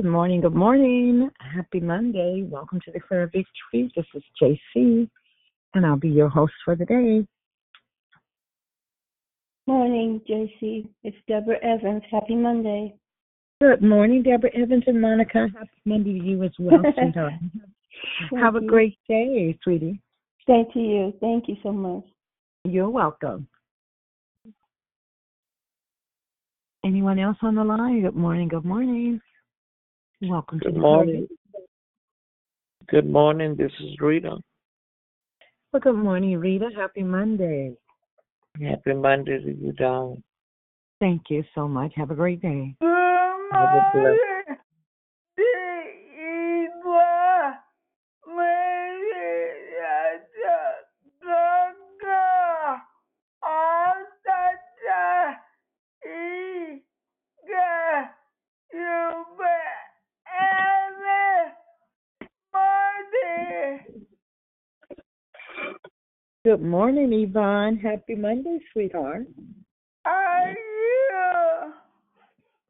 [0.00, 0.40] Good morning.
[0.40, 1.28] Good morning.
[1.54, 2.42] Happy Monday.
[2.48, 3.92] Welcome to the Declare Victory.
[3.94, 5.10] This is JC,
[5.74, 7.26] and I'll be your host for the day.
[9.66, 10.88] Morning, JC.
[11.04, 12.02] It's Deborah Evans.
[12.10, 12.94] Happy Monday.
[13.60, 15.48] Good morning, Deborah Evans and Monica.
[15.54, 17.34] Happy Monday to you as well, sweetheart.
[18.40, 20.00] Have a great day, sweetie.
[20.46, 21.12] Thank you.
[21.20, 22.04] Thank you so much.
[22.64, 23.46] You're welcome.
[26.86, 28.00] Anyone else on the line?
[28.00, 28.48] Good morning.
[28.48, 29.20] Good morning.
[30.22, 31.28] Welcome to Good Declare morning.
[32.88, 33.56] Good morning.
[33.56, 34.36] This is Rita.
[35.72, 36.68] Well, good morning, Rita.
[36.76, 37.72] Happy Monday.
[38.60, 40.22] Happy Monday to you, darling.
[41.00, 41.92] Thank you so much.
[41.96, 42.76] Have a great day.
[42.82, 44.39] Have a blessed.
[66.42, 67.76] Good morning, Yvonne.
[67.76, 69.26] Happy Monday, sweetheart.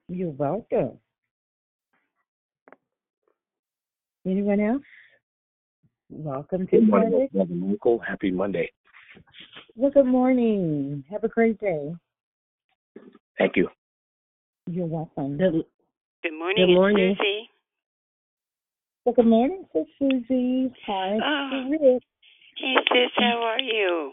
[0.08, 0.99] You're welcome.
[4.27, 4.82] Anyone else?
[6.10, 7.39] Welcome to Good Declare morning, Victory.
[7.39, 7.98] Brother Michael.
[8.00, 8.72] Happy Monday.
[9.77, 11.05] Well, good morning.
[11.08, 11.94] Have a great day.
[13.39, 13.69] Thank you.
[14.67, 15.39] You're welcome.
[15.39, 15.62] Good,
[16.24, 17.10] Good morning, Good morning.
[17.10, 17.50] it's Susie.
[19.05, 20.74] Well, good morning, Susie.
[20.89, 21.50] Hi, ah.
[21.53, 21.70] Oh.
[21.70, 22.03] Rick.
[22.60, 24.12] Hey, sis, how are you?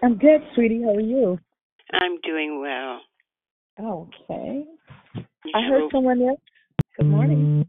[0.00, 0.82] I'm good, sweetie.
[0.84, 1.40] How are you?
[1.92, 3.00] I'm doing well.
[3.80, 4.64] Okay.
[5.44, 6.40] You I heard a- someone else.
[6.96, 7.66] Good morning.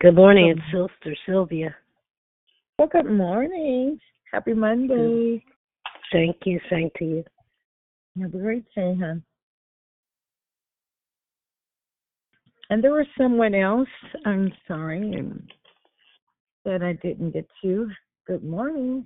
[0.00, 0.48] good morning.
[0.56, 0.62] It's
[1.02, 1.76] Sister Sylvia.
[2.78, 4.00] Well, good morning.
[4.32, 5.44] Happy Monday.
[6.10, 6.58] Thank you.
[6.70, 7.24] Same to you.
[8.22, 9.22] Have a great day, hon.
[12.70, 13.88] And there was someone else,
[14.24, 15.24] I'm sorry,
[16.64, 17.90] that I didn't get to.
[18.28, 19.04] Good morning.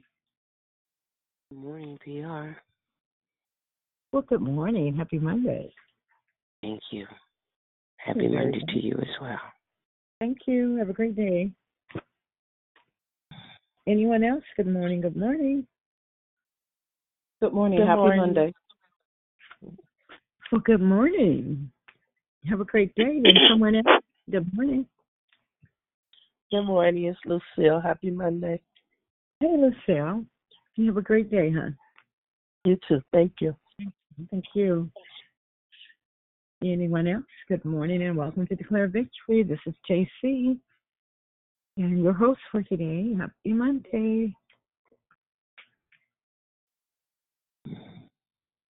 [1.49, 2.59] Good morning, PR.
[4.13, 4.95] Well, good morning.
[4.95, 5.73] Happy Monday.
[6.61, 7.07] Thank you.
[7.97, 8.75] Happy You're Monday welcome.
[8.75, 9.41] to you as well.
[10.21, 10.77] Thank you.
[10.77, 11.51] Have a great day.
[13.87, 14.45] Anyone else?
[14.59, 15.01] Good morning.
[15.01, 15.67] Good morning.
[17.41, 17.79] Good morning.
[17.79, 18.21] Good Happy morning.
[18.21, 18.55] Monday.
[20.53, 21.71] Well, good morning.
[22.49, 23.23] Have a great day.
[23.25, 23.87] And someone else?
[24.31, 24.87] Good morning.
[26.51, 27.05] Good morning.
[27.05, 27.81] It's Lucille.
[27.81, 28.61] Happy Monday.
[29.41, 30.25] Hey, Lucille.
[30.77, 31.71] You have a great day, huh?
[32.65, 33.01] You too.
[33.13, 33.57] Thank you.
[34.31, 34.91] Thank you.
[36.63, 37.25] Anyone else?
[37.49, 39.43] Good morning and welcome to Declare Victory.
[39.43, 40.59] This is JC
[41.77, 43.15] and your host for today.
[43.19, 44.35] Happy Monday.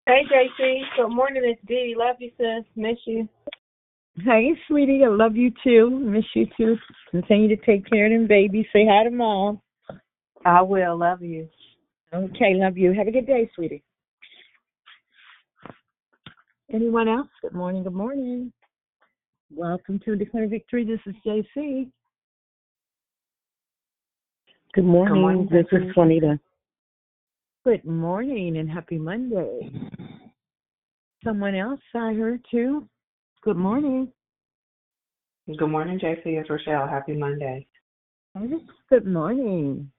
[0.06, 0.80] Hey, JC.
[0.96, 1.42] Good morning.
[1.44, 1.94] It's Dee.
[1.96, 2.64] Love you, sis.
[2.76, 3.28] Miss you.
[4.22, 5.02] Hey, sweetie.
[5.04, 5.90] I love you too.
[5.90, 6.76] Miss you too.
[7.10, 8.66] Continue to take care of them babies.
[8.72, 9.60] Say hi to mom.
[10.44, 10.96] I will.
[10.96, 11.48] Love you.
[12.12, 12.92] Okay, love you.
[12.92, 13.82] Have a good day, sweetie.
[16.72, 17.28] Anyone else?
[17.42, 17.82] Good morning.
[17.82, 18.52] Good morning.
[19.52, 20.84] Welcome to Declare Victory.
[20.84, 21.90] This is JC.
[24.74, 25.20] Good morning.
[25.20, 26.38] morning, this is Juanita.
[27.64, 29.70] Good morning and happy Monday.
[31.24, 32.88] Someone else I heard too.
[33.44, 34.10] Good morning.
[35.46, 36.22] Good morning, JC.
[36.24, 36.88] It's Rochelle.
[36.88, 37.66] Happy Monday.
[38.88, 39.92] Good morning.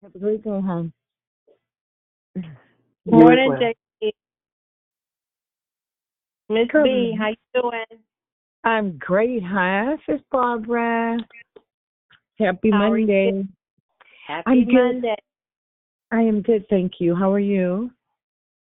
[0.00, 0.92] Have a great day, hon.
[2.36, 2.42] You
[3.04, 3.72] Morning, as well.
[4.02, 4.12] JC.
[6.50, 6.88] Miss Good B.
[6.88, 7.18] morning.
[7.18, 8.02] How you doing?
[8.62, 9.96] I'm great, huh?
[10.06, 11.18] This is Barbara.
[12.38, 12.90] Happy How are?
[12.90, 13.44] Monday.
[14.24, 15.04] Happy I'm good.
[16.12, 17.16] I am good, thank you.
[17.16, 17.90] How are you?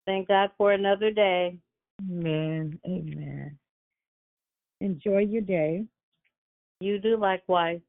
[0.06, 1.56] Thank God for another day.
[2.00, 2.80] Amen.
[2.84, 3.58] Amen.
[4.82, 5.84] Enjoy your day.
[6.80, 7.80] You do likewise.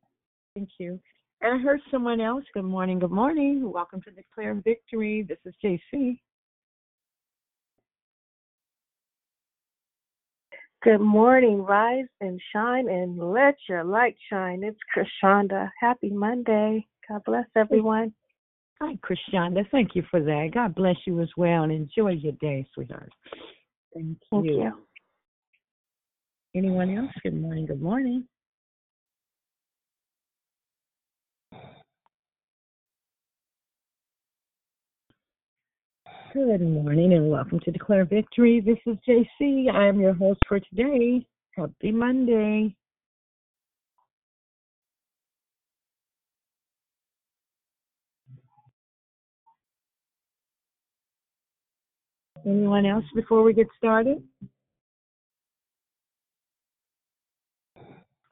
[0.56, 1.00] Thank you.
[1.42, 2.44] And I heard someone else.
[2.54, 3.00] Good morning.
[3.00, 3.72] Good morning.
[3.72, 5.26] Welcome to Declare Victory.
[5.28, 6.20] This is JC.
[10.84, 14.64] Good morning, rise and shine and let your light shine.
[14.64, 15.72] It's Krishanda.
[15.80, 16.86] Happy Monday.
[17.10, 18.14] God bless everyone.
[18.82, 19.64] Hi, Krishanda.
[19.72, 20.52] Thank you for that.
[20.54, 23.14] God bless you as well and enjoy your day, sweetheart.
[23.96, 24.56] Thank, Thank you.
[24.58, 24.74] you.
[26.55, 27.12] Anyone else?
[27.24, 27.65] Good morning.
[27.65, 28.27] Good morning.
[36.31, 38.62] Good morning and welcome to Declare Victory.
[38.62, 39.74] This is JC.
[39.74, 41.25] I am your host for today.
[41.57, 42.75] Happy Monday.
[52.45, 54.22] Anyone else before we get started?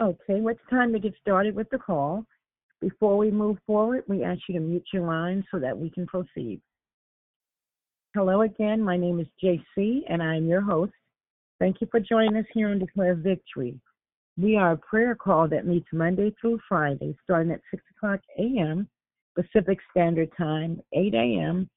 [0.01, 2.25] Okay, well, it's time to get started with the call.
[2.81, 6.07] Before we move forward, we ask you to mute your line so that we can
[6.07, 6.59] proceed.
[8.15, 10.91] Hello again, my name is JC and I am your host.
[11.59, 13.79] Thank you for joining us here on Declare Victory.
[14.37, 18.89] We are a prayer call that meets Monday through Friday, starting at 6 o'clock a.m.
[19.35, 21.69] Pacific Standard Time, 8 a.m.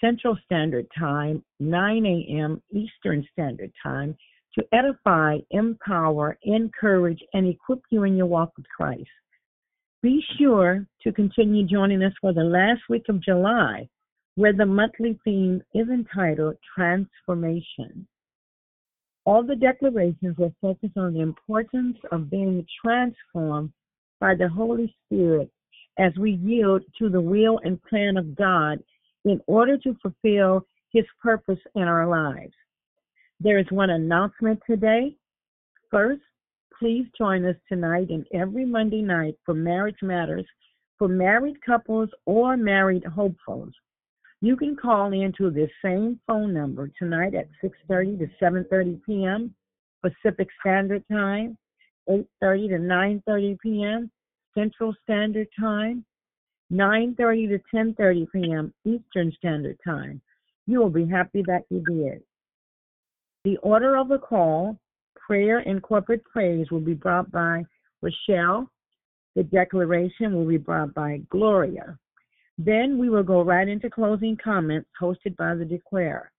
[0.00, 2.62] Central Standard Time, 9 a.m.
[2.70, 4.16] Eastern Standard Time,
[4.58, 9.08] to edify, empower, encourage, and equip you in your walk with Christ.
[10.02, 13.88] Be sure to continue joining us for the last week of July,
[14.34, 18.06] where the monthly theme is entitled Transformation.
[19.24, 23.72] All the declarations will focus on the importance of being transformed
[24.20, 25.50] by the Holy Spirit
[25.98, 28.78] as we yield to the will and plan of God
[29.24, 32.54] in order to fulfill His purpose in our lives.
[33.40, 35.14] There is one announcement today.
[35.90, 36.22] First,
[36.78, 40.46] please join us tonight and every Monday night for Marriage Matters
[40.98, 43.74] for married couples or married hopefuls.
[44.40, 49.54] You can call into this same phone number tonight at 6:30 to 7:30 p.m.
[50.02, 51.58] Pacific Standard Time,
[52.08, 54.10] 8:30 to 9:30 p.m.
[54.54, 56.04] Central Standard Time,
[56.72, 58.74] 9:30 to 10:30 p.m.
[58.86, 60.22] Eastern Standard Time.
[60.66, 62.22] You will be happy that you did.
[63.46, 64.76] The order of the call,
[65.14, 67.62] prayer and corporate praise will be brought by
[68.02, 68.68] Rochelle.
[69.36, 71.96] The declaration will be brought by Gloria.
[72.58, 76.32] Then we will go right into closing comments hosted by the declarer.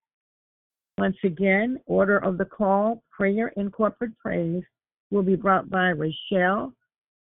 [0.97, 4.63] Once again, order of the call, prayer and corporate praise
[5.09, 6.73] will be brought by Rochelle.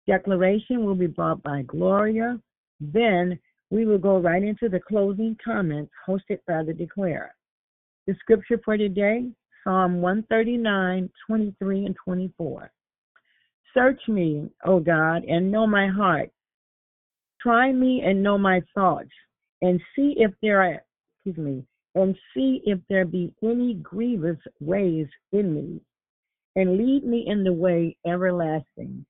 [0.07, 2.39] Declaration will be brought by Gloria.
[2.79, 3.37] Then
[3.71, 7.35] we will go right into the closing comments hosted by the declarer.
[8.07, 9.31] The scripture for today,
[9.65, 12.71] Psalm 139, 23 and 24.
[13.73, 16.29] Search me, O God, and know my heart.
[17.41, 19.09] Try me and know my thoughts,
[19.61, 20.83] and see if there are,
[21.25, 21.63] excuse me,
[21.95, 25.81] and see if there be any grievous ways in me,
[26.55, 29.03] and lead me in the way everlasting.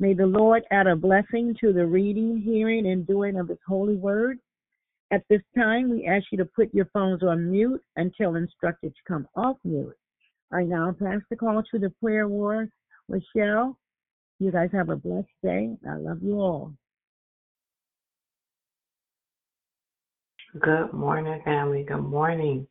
[0.00, 3.96] May the Lord add a blessing to the reading, hearing, and doing of His holy
[3.96, 4.40] word.
[5.12, 9.02] At this time, we ask you to put your phones on mute until instructed to
[9.06, 9.96] come off mute.
[10.52, 12.68] I now pass the call to the prayer warrior,
[13.08, 13.78] Michelle.
[14.40, 15.76] You guys have a blessed day.
[15.88, 16.72] I love you all.
[20.60, 21.84] Good morning, family.
[21.84, 22.66] Good morning.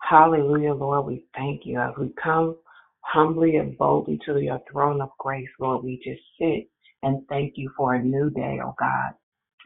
[0.00, 1.06] Hallelujah, Lord.
[1.06, 2.56] We thank you as we come
[3.00, 5.84] humbly and boldly to your throne of grace, Lord.
[5.84, 6.68] We just sit
[7.02, 9.14] and thank you for a new day, oh God.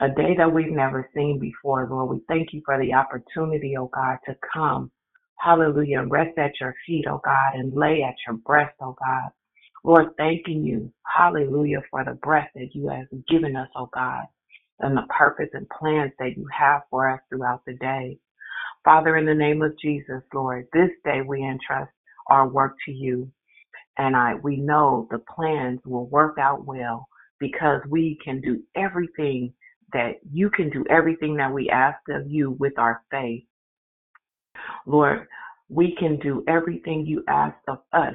[0.01, 2.11] A day that we've never seen before, Lord.
[2.11, 4.91] We thank you for the opportunity, oh God, to come.
[5.39, 6.05] Hallelujah.
[6.07, 9.31] Rest at your feet, oh God, and lay at your breast, oh God.
[9.85, 14.25] Lord, thanking you, hallelujah, for the breath that you have given us, oh God,
[14.81, 18.19] and the purpose and plans that you have for us throughout the day.
[18.85, 21.93] Father, in the name of Jesus, Lord, this day we entrust
[22.29, 23.31] our work to you.
[23.99, 27.09] And I we know the plans will work out well
[27.41, 29.53] because we can do everything
[29.93, 33.45] that you can do everything that we ask of you with our faith.
[34.87, 35.27] Lord,
[35.69, 38.15] we can do everything you ask of us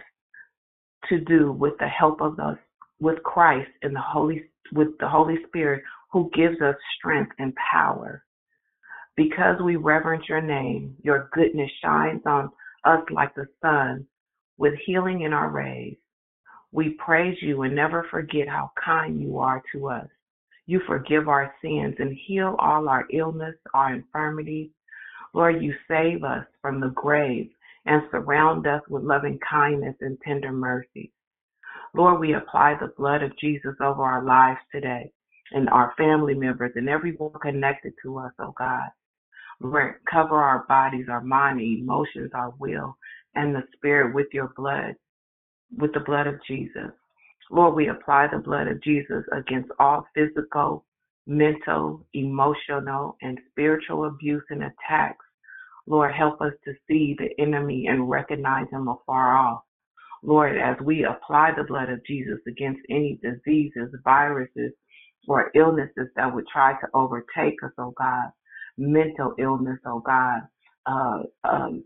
[1.10, 2.58] to do with the help of us
[3.00, 8.24] with Christ and the Holy with the Holy Spirit who gives us strength and power.
[9.18, 12.50] Because we reverence your name, your goodness shines on
[12.86, 14.06] us like the sun
[14.58, 15.98] with healing in our rays.
[16.72, 20.08] We praise you and never forget how kind you are to us.
[20.72, 24.70] You forgive our sins and heal all our illness, our infirmities.
[25.34, 27.50] Lord, you save us from the grave
[27.86, 31.10] and surround us with loving kindness and tender mercies.
[31.94, 35.12] Lord, we apply the blood of Jesus over our lives today
[35.51, 38.92] and our family members and everyone connected to us, oh God.
[39.60, 42.96] Lord, cover our bodies, our mind, emotions, our will,
[43.36, 44.96] and the spirit with your blood,
[45.78, 46.92] with the blood of Jesus.
[47.50, 50.86] Lord, we apply the blood of Jesus against all physical,
[51.27, 55.25] mental, emotional, and spiritual abuse and attacks.
[55.88, 59.63] Lord, help us to see the enemy and recognize him afar off.
[60.24, 64.71] Lord, as we apply the blood of Jesus against any diseases, viruses,
[65.27, 68.31] or illnesses that would try to overtake us, oh God,
[68.77, 70.41] mental illness, oh God,
[70.86, 71.83] uh, um,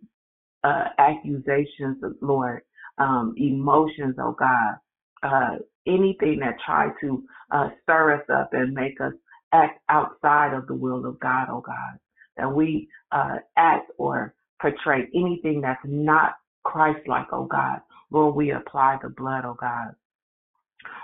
[0.63, 2.61] uh, accusations, Lord,
[2.97, 4.75] um, emotions, oh God,
[5.23, 5.57] uh,
[5.87, 9.13] anything that try to uh, stir us up and make us
[9.53, 11.99] act outside of the will of God, oh God,
[12.37, 17.79] that we uh, act or portray anything that's not Christ-like, oh God.
[18.11, 19.95] Lord, we apply the blood, oh God.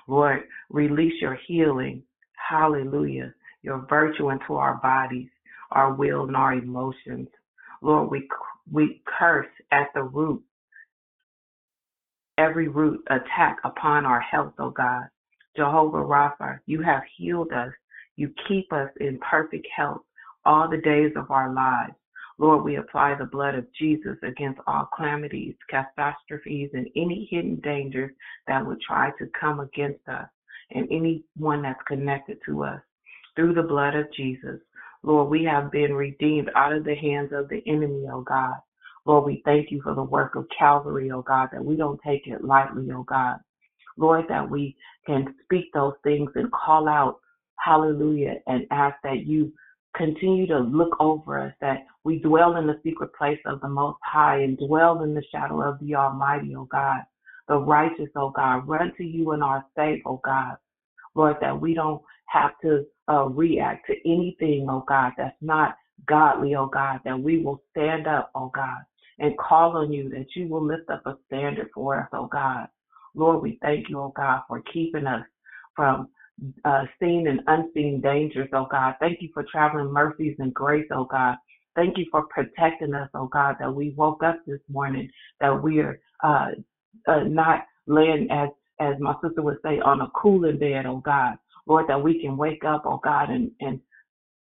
[0.07, 2.03] Lord, release your healing.
[2.49, 3.33] Hallelujah.
[3.63, 5.29] Your virtue into our bodies,
[5.71, 7.27] our will, and our emotions.
[7.81, 8.27] Lord, we,
[8.71, 10.43] we curse at the root
[12.41, 15.03] every root attack upon our health, oh God.
[15.55, 17.71] Jehovah Rapha, you have healed us.
[18.15, 20.01] You keep us in perfect health
[20.43, 21.93] all the days of our lives.
[22.39, 28.11] Lord, we apply the blood of Jesus against all calamities, catastrophes, and any hidden dangers
[28.47, 30.27] that would try to come against us
[30.71, 32.81] and anyone that's connected to us.
[33.35, 34.59] Through the blood of Jesus,
[35.03, 38.55] Lord, we have been redeemed out of the hands of the enemy, oh God.
[39.05, 42.27] Lord, we thank you for the work of Calvary, oh God, that we don't take
[42.27, 43.37] it lightly, oh God.
[43.97, 47.19] Lord, that we can speak those things and call out,
[47.57, 49.51] hallelujah, and ask that you
[49.95, 53.97] continue to look over us, that we dwell in the secret place of the Most
[54.03, 57.01] High and dwell in the shadow of the Almighty, O God.
[57.47, 60.55] The righteous, O God, run to you and are safe, O God.
[61.15, 65.75] Lord, that we don't have to uh, react to anything, oh God, that's not
[66.07, 68.79] godly, oh God, that we will stand up, oh God,
[69.21, 72.67] and call on you, that you will lift up a standard for us, oh God.
[73.15, 75.23] Lord, we thank you, oh God, for keeping us
[75.75, 76.09] from
[76.65, 78.95] uh, seen and unseen dangers, oh God.
[78.99, 81.37] Thank you for traveling mercies and grace, oh God.
[81.75, 85.79] Thank you for protecting us, oh God, that we woke up this morning, that we
[85.79, 86.49] are uh,
[87.07, 91.35] uh, not laying, as as my sister would say, on a cooling bed, oh God.
[91.67, 93.79] Lord, that we can wake up, oh God, and, and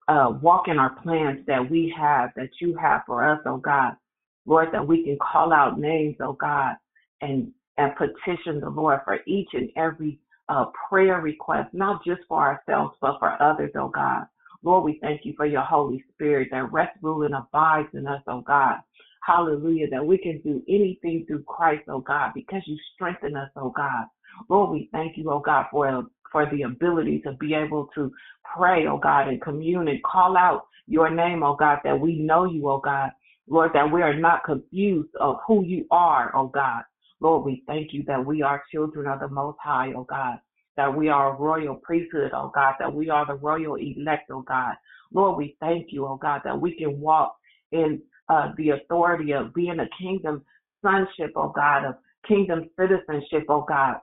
[0.10, 3.94] uh, walk in our plans that we have, that you have for us, oh God.
[4.46, 6.76] Lord, that we can call out names, oh God,
[7.22, 12.42] and and petition the Lord for each and every uh, prayer request, not just for
[12.42, 14.26] ourselves, but for others, oh God.
[14.64, 18.22] Lord, we thank you for your Holy Spirit that rests, rules, and abides in us,
[18.28, 18.78] oh God.
[19.26, 23.72] Hallelujah, that we can do anything through Christ, oh God, because you strengthen us, oh
[23.76, 24.06] God.
[24.50, 28.12] Lord, we thank you, oh God, for for the ability to be able to
[28.56, 32.46] pray, oh God, and commune and call out your name, oh God, that we know
[32.46, 33.12] you, oh God.
[33.48, 36.84] Lord, that we are not confused of who you are, oh God.
[37.20, 40.40] Lord, we thank you that we are children of the Most High, oh God,
[40.78, 44.42] that we are a royal priesthood, oh God, that we are the royal elect, oh
[44.42, 44.74] God.
[45.14, 47.36] Lord, we thank you, oh God, that we can walk
[47.72, 50.44] in uh, the authority of being a kingdom
[50.82, 51.96] sonship, oh God, of
[52.28, 53.98] kingdom citizenship, oh God.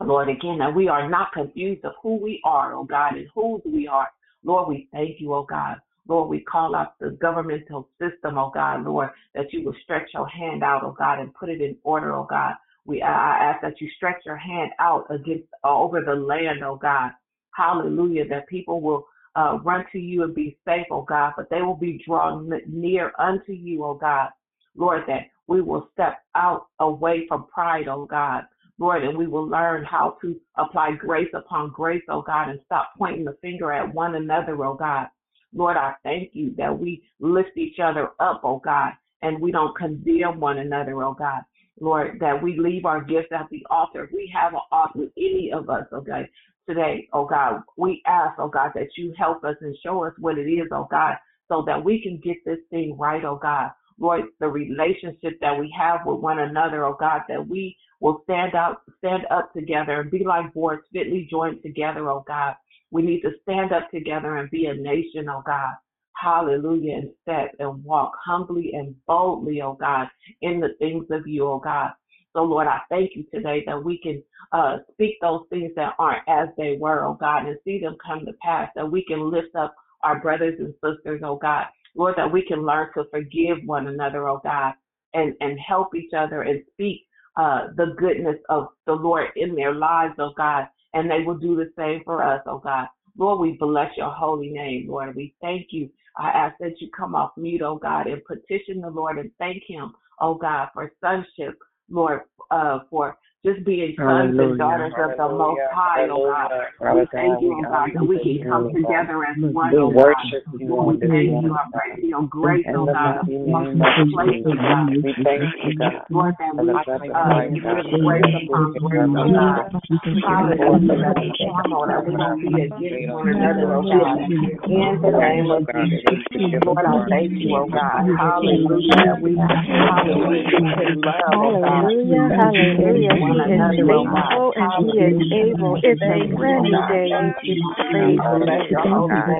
[0.00, 3.62] Lord, again, that we are not confused of who we are, oh God, and whose
[3.64, 4.08] we are.
[4.44, 5.78] Lord, we thank you, oh God.
[6.08, 10.26] Lord, we call out the governmental system, oh God, Lord, that you will stretch your
[10.26, 12.54] hand out, oh God, and put it in order, oh God.
[12.86, 16.76] We I ask that you stretch your hand out against uh, over the land, oh
[16.76, 17.10] God.
[17.54, 21.60] Hallelujah, that people will uh, run to you and be safe, oh God, but they
[21.60, 24.30] will be drawn near unto you, oh God.
[24.74, 28.44] Lord, that we will step out away from pride, oh God.
[28.78, 32.92] Lord, and we will learn how to apply grace upon grace, oh God, and stop
[32.96, 35.08] pointing the finger at one another, oh God.
[35.54, 39.76] Lord, I thank you that we lift each other up, oh God, and we don't
[39.76, 41.42] condemn one another, oh God.
[41.80, 44.08] Lord, that we leave our gifts at the altar.
[44.12, 46.28] We have an altar, any of us, oh okay,
[46.68, 50.38] today, oh God, we ask, oh God, that you help us and show us what
[50.38, 51.14] it is, oh God,
[51.48, 53.70] so that we can get this thing right, oh God.
[53.98, 58.54] Lord, the relationship that we have with one another, oh God, that we will stand
[58.54, 62.54] out, stand up together and be like boards fitly joined together, oh God.
[62.90, 65.70] We need to stand up together and be a nation, oh God.
[66.16, 66.96] Hallelujah.
[66.96, 70.08] And step and walk humbly and boldly, oh God,
[70.42, 71.90] in the things of you, oh God.
[72.34, 74.22] So, Lord, I thank you today that we can
[74.52, 78.24] uh, speak those things that aren't as they were, oh God, and see them come
[78.26, 81.66] to pass, that we can lift up our brothers and sisters, oh God.
[81.94, 84.74] Lord, that we can learn to forgive one another, oh God,
[85.14, 87.02] and, and help each other and speak
[87.36, 91.56] uh, the goodness of the Lord in their lives, oh God, and they will do
[91.56, 92.86] the same for us, oh God.
[93.16, 95.16] Lord, we bless your holy name, Lord.
[95.16, 95.90] We thank you.
[96.16, 99.62] I ask that you come off mute, oh God, and petition the Lord and thank
[99.66, 101.58] him, oh God, for sonship,
[101.90, 104.50] Lord, uh, for just being sons Hallelujah.
[104.50, 106.50] and daughters of the Most High, oh God.
[106.94, 110.18] We thank you, oh God, that we can come together as one, oh God.
[110.58, 114.90] We thank you, I pray for your grace, oh God, amongst this place, oh God.
[114.90, 116.02] We thank you, God.
[116.10, 119.70] Lord, that we give grace upon grace, oh God.
[120.18, 124.18] Hallelujah, that we channel, that we don't be against one another, oh God.
[124.18, 126.26] In the name of Jesus,
[126.66, 128.02] Lord, I thank you, oh God.
[128.18, 133.27] Hallelujah, we, hallelujah, we can love, oh Hallelujah, hallelujah.
[133.28, 135.76] He is faithful and He is able.
[135.82, 137.08] It's a brand new day.
[137.12, 139.36] We give you praise and thank you, God.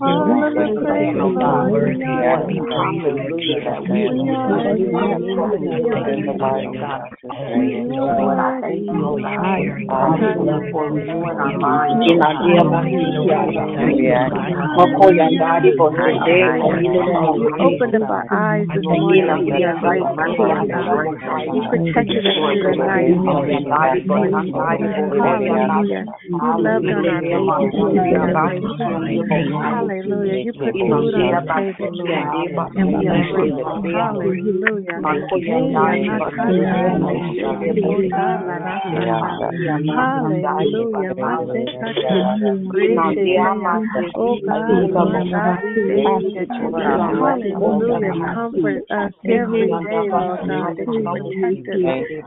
[0.00, 1.16] All of the praise,
[7.88, 9.52] Lord, I thank you, oh God,
[10.72, 12.02] for renewing our minds.
[17.36, 20.02] You opened up our eyes this morning to see our right
[21.54, 23.08] You protected us through the night.
[24.50, 26.04] Hallelujah.
[26.28, 27.62] You loved on our babies.
[27.70, 29.22] You
[29.62, 30.36] Hallelujah.
[30.44, 32.10] You put food on the table, Lord.
[32.76, 33.82] And we are grateful.
[33.92, 35.00] Hallelujah.
[39.92, 41.12] Hallelujah.
[44.16, 45.30] Oh God, Lord.
[45.32, 46.70] God, we thank you that you.
[47.12, 48.34] Hallelujah.
[48.34, 51.78] Comfort us every day, Lord God, that you protect us,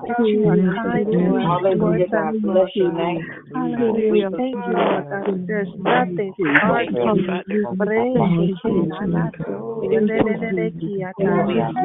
[0.08, 3.18] that you are kind to us, towards us, Lord God.
[3.54, 4.32] Hallelujah.
[4.38, 7.28] Thank you, Lord God, there's nothing hard for you.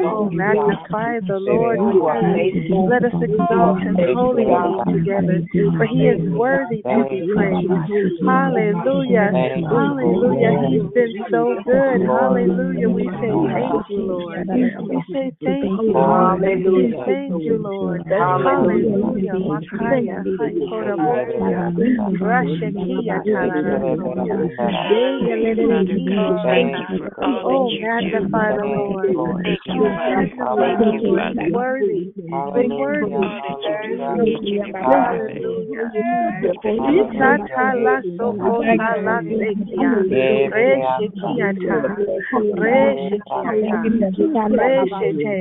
[0.03, 1.79] Oh, magnify the Lord.
[2.89, 5.41] Let us exalt his holy name together,
[5.77, 7.69] for he is worthy to be praised.
[8.25, 9.31] Hallelujah.
[9.69, 10.51] Hallelujah.
[10.67, 12.01] He's been so good.
[12.07, 12.89] Hallelujah.
[12.89, 14.47] We say thank you, Lord.
[14.89, 16.41] We say thank you, Lord.
[16.75, 18.01] We thank you, Lord.
[18.43, 19.39] Hallelujah.
[19.39, 20.95] Makaya, Haikora
[27.43, 29.13] Oh, magnify the Lord.
[29.43, 31.51] Thank you, Thank you, Father.
[31.51, 32.11] Worthy.
[32.11, 32.11] Worthy.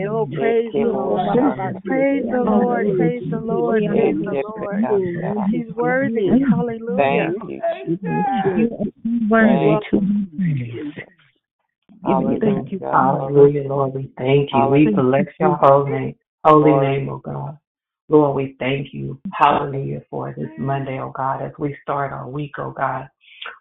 [0.08, 2.86] Oh, praise the Lord.
[2.96, 3.82] Praise the Lord.
[3.86, 4.59] Praise the Lord.
[4.66, 5.50] Praise the Lord.
[5.50, 6.28] He's worthy.
[6.50, 7.32] Hallelujah.
[7.60, 8.68] Thank you.
[9.04, 10.00] He's worthy to
[12.04, 12.78] Hallelujah.
[12.80, 13.94] Hallelujah, Lord.
[13.94, 14.66] We thank you.
[14.66, 17.58] We bless your holy name, holy name, oh God.
[18.08, 19.20] Lord, we thank you.
[19.32, 23.08] Hallelujah for this Monday, oh God, as we start our week, oh God.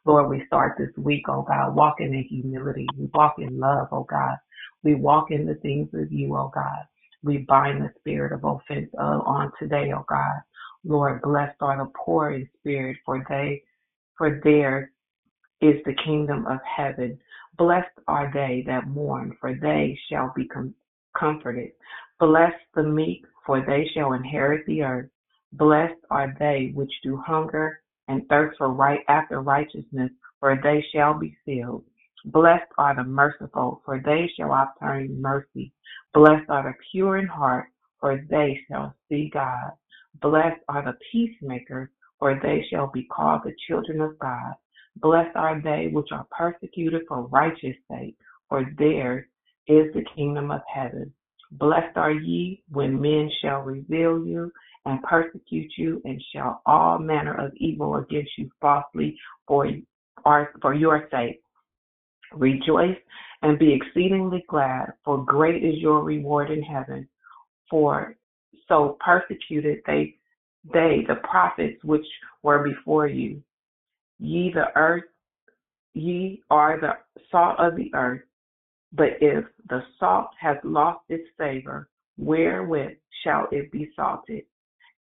[0.06, 2.88] Lord, we start this week, oh God, walking in humility.
[2.98, 4.38] We walk in love, oh God.
[4.84, 6.86] We walk in the things of you, oh God.
[7.22, 10.42] We bind the spirit of offense uh, on today, oh God.
[10.84, 13.64] Lord, blessed are the poor in spirit, for they,
[14.18, 14.90] for theirs
[15.62, 17.20] is the kingdom of heaven.
[17.58, 20.76] Blessed are they that mourn, for they shall be com-
[21.18, 21.72] comforted.
[22.20, 25.10] Bless the meek, for they shall inherit the earth.
[25.54, 31.18] Blessed are they which do hunger and thirst for right after righteousness, for they shall
[31.18, 31.84] be filled.
[32.26, 35.74] Blessed are the merciful, for they shall obtain mercy.
[36.14, 37.68] Blessed are the pure in heart,
[38.00, 39.72] for they shall see God.
[40.22, 44.54] Blessed are the peacemakers, for they shall be called the children of God.
[44.98, 48.18] Blessed are they which are persecuted for righteous sake,
[48.50, 49.26] for theirs
[49.68, 51.14] is the kingdom of heaven.
[51.52, 54.52] Blessed are ye when men shall revile you
[54.86, 59.68] and persecute you, and shall all manner of evil against you falsely for,
[60.62, 61.42] for your sake.
[62.34, 62.98] Rejoice
[63.42, 67.08] and be exceedingly glad, for great is your reward in heaven.
[67.70, 68.16] For
[68.70, 70.16] so persecuted they
[70.74, 72.06] they the prophets which
[72.44, 73.42] were before you.
[74.20, 75.06] Ye the earth,
[75.94, 76.94] ye are the
[77.32, 78.22] salt of the earth.
[78.94, 84.44] But if the salt has lost its savor, wherewith shall it be salted?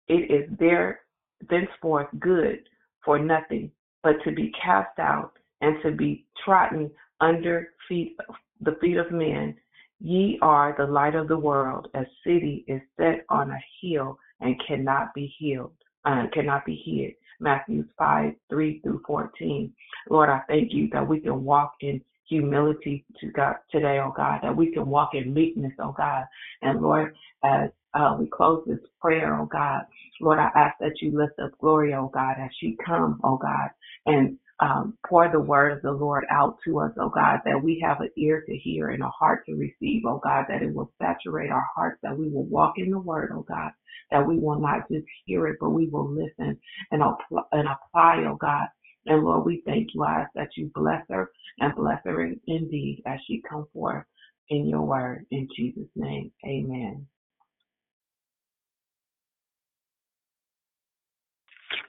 [0.07, 1.01] It is there
[1.49, 2.59] thenceforth good
[3.03, 3.71] for nothing,
[4.03, 8.17] but to be cast out and to be trodden under feet
[8.61, 9.55] the feet of men.
[9.99, 11.89] Ye are the light of the world.
[11.93, 15.73] A city is set on a hill and cannot be healed,
[16.05, 17.15] uh, cannot be hid.
[17.41, 19.73] Matthew 5, 3 through 14.
[20.09, 24.39] Lord, I thank you that we can walk in humility to God today, oh God,
[24.43, 26.25] that we can walk in meekness, oh God.
[26.61, 29.81] And Lord, as uh, we close this prayer, oh God,
[30.21, 33.69] Lord, I ask that you lift up Gloria, oh God, as she come, oh God,
[34.05, 37.81] and um, pour the word of the Lord out to us, oh God, that we
[37.85, 40.91] have an ear to hear and a heart to receive, oh God, that it will
[41.01, 43.71] saturate our hearts, that we will walk in the word, oh God,
[44.11, 46.57] that we will not just hear it, but we will listen
[46.91, 48.67] and, apply, and apply, oh God.
[49.07, 53.03] And Lord, we thank you, I ask that you bless her and bless her indeed
[53.07, 54.05] as she come forth
[54.49, 55.25] in your word.
[55.31, 57.07] In Jesus' name, amen.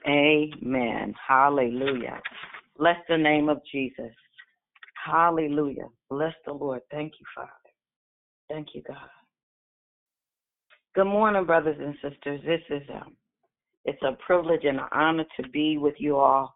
[0.07, 1.13] Amen.
[1.27, 2.21] Hallelujah.
[2.81, 4.11] Bless the name of Jesus.
[5.05, 5.85] Hallelujah.
[6.09, 6.81] Bless the Lord.
[6.89, 7.51] Thank you, Father.
[8.49, 8.97] Thank you, God.
[10.95, 12.41] Good morning, brothers and sisters.
[12.43, 13.15] This is um,
[13.85, 16.55] it's a privilege and an honor to be with you all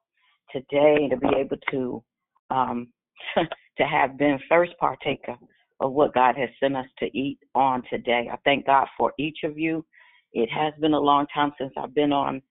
[0.52, 2.04] today and to be able to
[2.50, 2.88] um,
[3.78, 5.36] to have been first partaker
[5.80, 8.30] of what God has sent us to eat on today.
[8.34, 9.86] I thank God for each of you.
[10.34, 12.42] It has been a long time since I've been on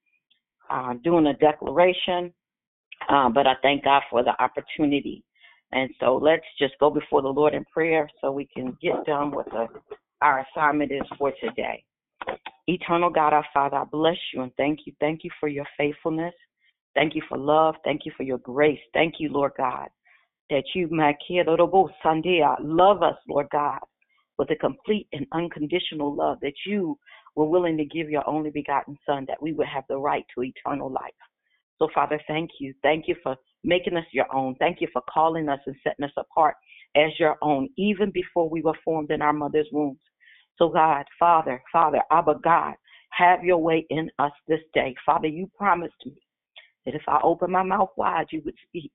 [0.71, 2.33] uh, doing a declaration,
[3.09, 5.23] uh, but I thank God for the opportunity.
[5.73, 9.33] And so let's just go before the Lord in prayer so we can get done
[9.35, 9.67] with the,
[10.21, 11.85] our assignment is for today.
[12.67, 14.93] Eternal God, our Father, I bless you and thank you.
[15.01, 16.33] Thank you for your faithfulness.
[16.95, 17.75] Thank you for love.
[17.85, 18.79] Thank you for your grace.
[18.95, 19.89] Thank you, Lord God,
[20.49, 23.81] that you, my kid, Sandia, love us, Lord God,
[24.39, 26.97] with a complete and unconditional love, that you
[27.35, 30.45] were willing to give your only begotten Son, that we would have the right to
[30.45, 31.13] eternal life.
[31.79, 32.75] So, Father, thank you.
[32.83, 34.55] Thank you for making us your own.
[34.57, 36.55] Thank you for calling us and setting us apart
[36.97, 39.99] as your own, even before we were formed in our mother's wombs.
[40.57, 42.75] So, God, Father, Father, Abba, God,
[43.11, 44.95] have your way in us this day.
[45.05, 46.15] Father, you promised me
[46.87, 48.93] that if I open my mouth wide, you would speak.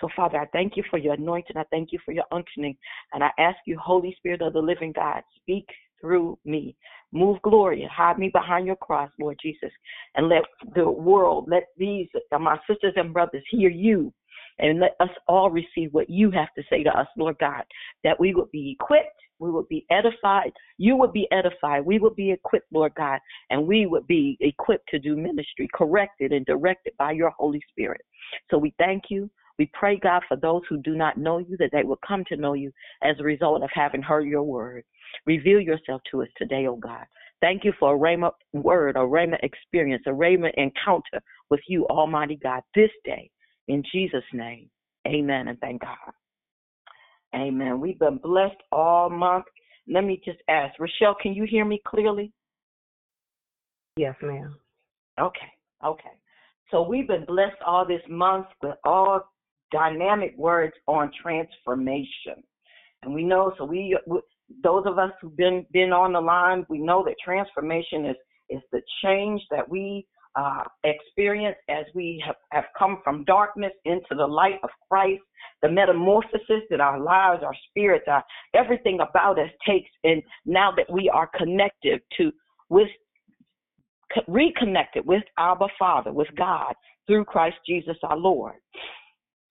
[0.00, 1.56] So, Father, I thank you for your anointing.
[1.56, 2.76] I thank you for your unctioning.
[3.12, 5.66] And I ask you, Holy Spirit of the living God, speak
[6.04, 6.76] through me.
[7.12, 7.88] Move glory.
[7.90, 9.70] Hide me behind your cross, Lord Jesus.
[10.16, 10.42] And let
[10.74, 14.12] the world, let these, uh, my sisters and brothers, hear you.
[14.58, 17.64] And let us all receive what you have to say to us, Lord God,
[18.04, 22.14] that we would be equipped, we would be edified, you would be edified, we would
[22.14, 23.18] be equipped, Lord God,
[23.50, 28.02] and we would be equipped to do ministry, corrected and directed by your Holy Spirit.
[28.50, 29.30] So we thank you.
[29.58, 32.36] We pray, God, for those who do not know you, that they will come to
[32.36, 34.84] know you as a result of having heard your word.
[35.26, 37.04] Reveal yourself to us today, oh God.
[37.40, 42.38] Thank you for a Rhema word, a Rhema experience, a Rhema encounter with you, Almighty
[42.42, 43.30] God, this day.
[43.68, 44.70] In Jesus' name,
[45.06, 45.96] amen and thank God.
[47.34, 47.80] Amen.
[47.80, 49.44] We've been blessed all month.
[49.88, 52.32] Let me just ask, Rochelle, can you hear me clearly?
[53.96, 54.56] Yes, ma'am.
[55.20, 55.50] Okay,
[55.84, 56.12] okay.
[56.70, 59.20] So we've been blessed all this month with all
[59.70, 62.42] dynamic words on transformation.
[63.02, 63.96] And we know, so we,
[64.62, 68.16] those of us who've been been on the line, we know that transformation is
[68.50, 74.14] is the change that we uh, experience as we have, have come from darkness into
[74.16, 75.22] the light of Christ,
[75.62, 78.22] the metamorphosis that our lives, our spirits, our
[78.54, 82.32] everything about us takes, and now that we are connected to
[82.68, 82.88] with
[84.28, 86.74] reconnected with our Father, with God
[87.06, 88.54] through Christ Jesus our Lord.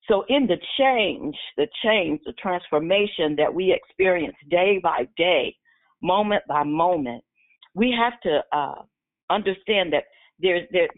[0.07, 5.55] So in the change, the change, the transformation that we experience day by day,
[6.01, 7.23] moment by moment,
[7.73, 8.81] we have to uh,
[9.29, 10.03] understand that
[10.39, 10.89] there's there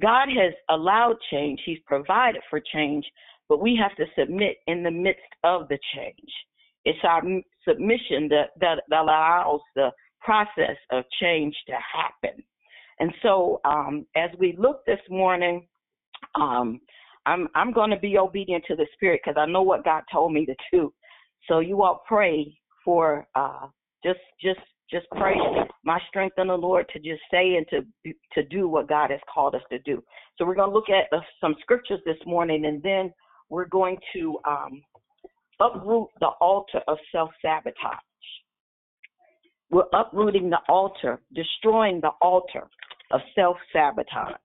[0.00, 3.04] God has allowed change, He's provided for change,
[3.48, 6.30] but we have to submit in the midst of the change.
[6.84, 7.22] It's our
[7.66, 12.42] submission that, that, that allows the process of change to happen.
[12.98, 15.66] And so, um, as we look this morning,
[16.34, 16.80] um,
[17.26, 20.32] I'm I'm going to be obedient to the Spirit because I know what God told
[20.32, 20.92] me to do.
[21.48, 23.66] So you all pray for uh,
[24.04, 25.34] just just just pray
[25.84, 29.20] my strength in the Lord to just say and to to do what God has
[29.32, 30.02] called us to do.
[30.36, 33.12] So we're going to look at some scriptures this morning, and then
[33.48, 34.82] we're going to um,
[35.60, 37.98] uproot the altar of self sabotage.
[39.70, 42.68] We're uprooting the altar, destroying the altar
[43.10, 44.36] of self sabotage.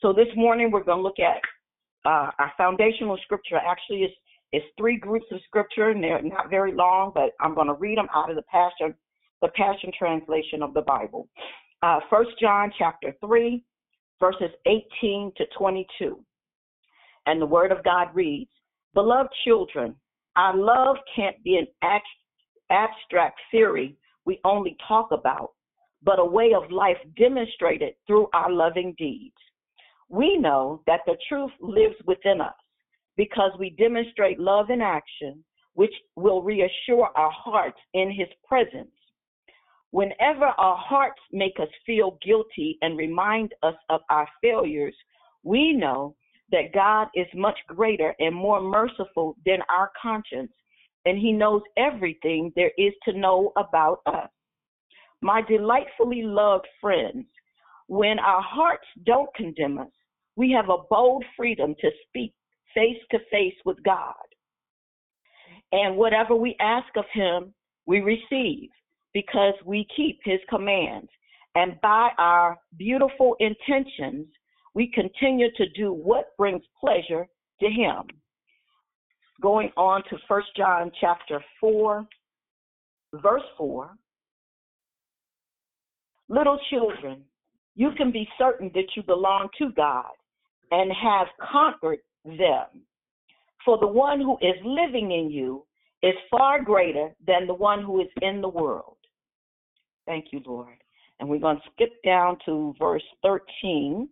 [0.00, 1.40] So this morning we're going to look at
[2.04, 4.10] uh, our foundational scripture actually is
[4.52, 7.98] is three groups of scripture, and they're not very long, but I'm going to read
[7.98, 8.94] them out of the Passion,
[9.42, 11.28] the Passion translation of the Bible.
[11.82, 13.64] Uh, First uh, John chapter three,
[14.20, 16.20] verses 18 to 22,
[17.26, 18.50] and the Word of God reads:
[18.94, 19.96] Beloved children,
[20.36, 21.66] our love can't be an
[22.70, 25.50] abstract theory we only talk about,
[26.02, 29.34] but a way of life demonstrated through our loving deeds.
[30.14, 32.54] We know that the truth lives within us
[33.16, 38.94] because we demonstrate love in action, which will reassure our hearts in His presence.
[39.90, 44.94] Whenever our hearts make us feel guilty and remind us of our failures,
[45.42, 46.14] we know
[46.52, 50.52] that God is much greater and more merciful than our conscience,
[51.06, 54.30] and He knows everything there is to know about us.
[55.22, 57.26] My delightfully loved friends,
[57.88, 59.90] when our hearts don't condemn us,
[60.36, 62.32] we have a bold freedom to speak
[62.74, 64.14] face to face with God.
[65.72, 67.54] And whatever we ask of Him,
[67.86, 68.70] we receive
[69.12, 71.08] because we keep His commands.
[71.54, 74.26] And by our beautiful intentions,
[74.74, 77.26] we continue to do what brings pleasure
[77.60, 78.02] to Him.
[79.40, 82.04] Going on to 1 John chapter 4,
[83.14, 83.90] verse 4.
[86.28, 87.22] Little children,
[87.76, 90.10] you can be certain that you belong to God
[90.74, 92.66] and have conquered them.
[93.64, 95.64] For the one who is living in you
[96.02, 98.96] is far greater than the one who is in the world.
[100.04, 100.74] Thank you, Lord.
[101.20, 104.08] And we're going to skip down to verse 13.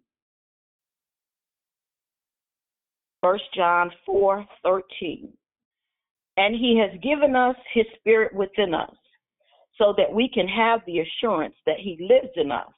[3.20, 5.33] 1 John 4 13.
[6.37, 8.94] And he has given us his spirit within us
[9.79, 12.70] so that we can have the assurance that he lives in us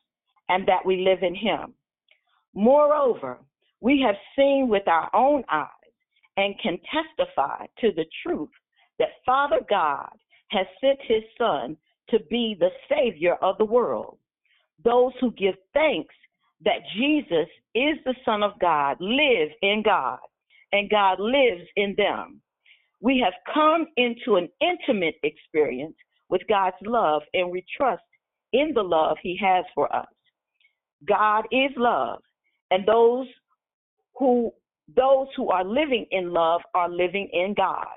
[0.48, 1.74] and that we live in him.
[2.54, 3.38] Moreover,
[3.84, 5.68] we have seen with our own eyes
[6.38, 8.48] and can testify to the truth
[8.98, 10.08] that Father God
[10.48, 11.76] has sent his Son
[12.08, 14.16] to be the Savior of the world.
[14.82, 16.14] Those who give thanks
[16.64, 20.18] that Jesus is the Son of God live in God,
[20.72, 22.40] and God lives in them.
[23.02, 25.96] We have come into an intimate experience
[26.30, 28.02] with God's love, and we trust
[28.54, 30.06] in the love He has for us.
[31.06, 32.20] God is love,
[32.70, 33.26] and those
[34.18, 34.52] who
[34.96, 37.96] those who are living in love are living in God,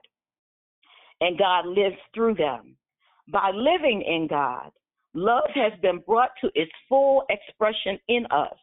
[1.19, 2.77] and God lives through them.
[3.27, 4.71] By living in God,
[5.13, 8.55] love has been brought to its full expression in us,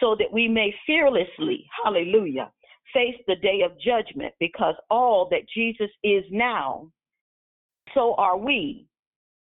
[0.00, 2.52] so that we may fearlessly, hallelujah,
[2.94, 6.88] face the day of judgment, because all that Jesus is now,
[7.94, 8.86] so are we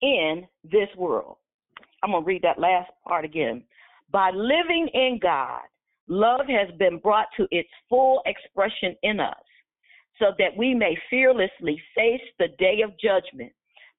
[0.01, 1.39] in this world.
[2.03, 3.65] I'm going to read that last part again.
[4.11, 5.63] By living in God,
[6.09, 9.35] love has been brought to its full expression in us
[10.19, 13.53] so that we may fearlessly face the day of judgment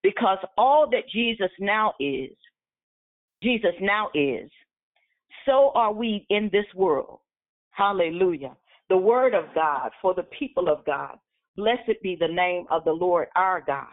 [0.03, 2.31] because all that Jesus now is,
[3.43, 4.49] Jesus now is,
[5.45, 7.19] so are we in this world.
[7.71, 8.55] Hallelujah.
[8.89, 11.17] The word of God for the people of God.
[11.55, 13.87] Blessed be the name of the Lord our God.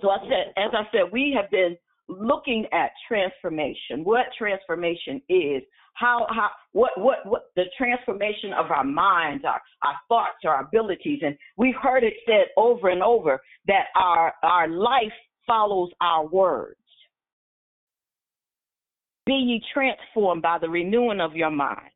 [0.00, 1.76] So I said, as I said, we have been
[2.18, 5.62] looking at transformation, what transformation is,
[5.94, 11.20] how how what what what the transformation of our minds, our our thoughts, our abilities,
[11.22, 15.12] and we've heard it said over and over that our our life
[15.46, 16.76] follows our words.
[19.26, 21.90] Be ye transformed by the renewing of your mind.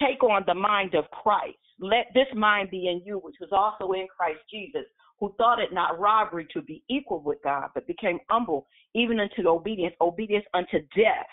[0.00, 1.58] Take on the mind of Christ.
[1.80, 4.84] Let this mind be in you, which was also in Christ Jesus,
[5.20, 9.48] who thought it not robbery to be equal with God, but became humble even unto
[9.48, 11.26] obedience, obedience unto death.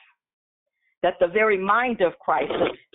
[1.03, 2.51] That the very mind of Christ,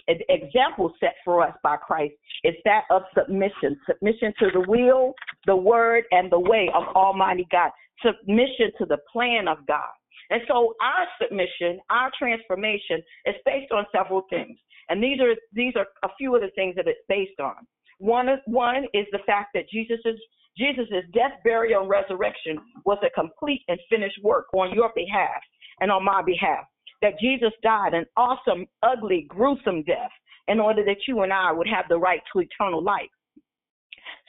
[0.09, 3.79] the example set for us by Christ, is that of submission.
[3.87, 5.15] Submission to the will,
[5.47, 7.71] the word, and the way of Almighty God.
[8.05, 9.91] Submission to the plan of God.
[10.31, 14.59] And so our submission, our transformation is based on several things.
[14.89, 17.55] And these are these are a few of the things that it's based on.
[17.99, 20.19] One one is the fact that Jesus is
[20.57, 25.41] Jesus' death, burial, and resurrection was a complete and finished work on your behalf
[25.81, 26.65] and on my behalf.
[27.03, 30.11] That Jesus died an awesome, ugly, gruesome death
[30.49, 33.09] in order that you and I would have the right to eternal life.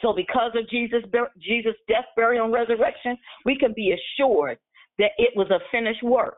[0.01, 1.03] So, because of Jesus'
[1.39, 4.57] Jesus' death, burial, and resurrection, we can be assured
[4.99, 6.38] that it was a finished work,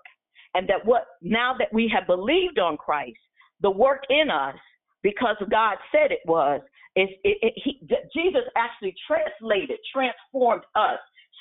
[0.53, 3.17] and that what now that we have believed on Christ,
[3.61, 4.55] the work in us,
[5.01, 6.61] because God said it was,
[6.95, 7.79] it, it, he,
[8.13, 10.99] Jesus actually translated, transformed us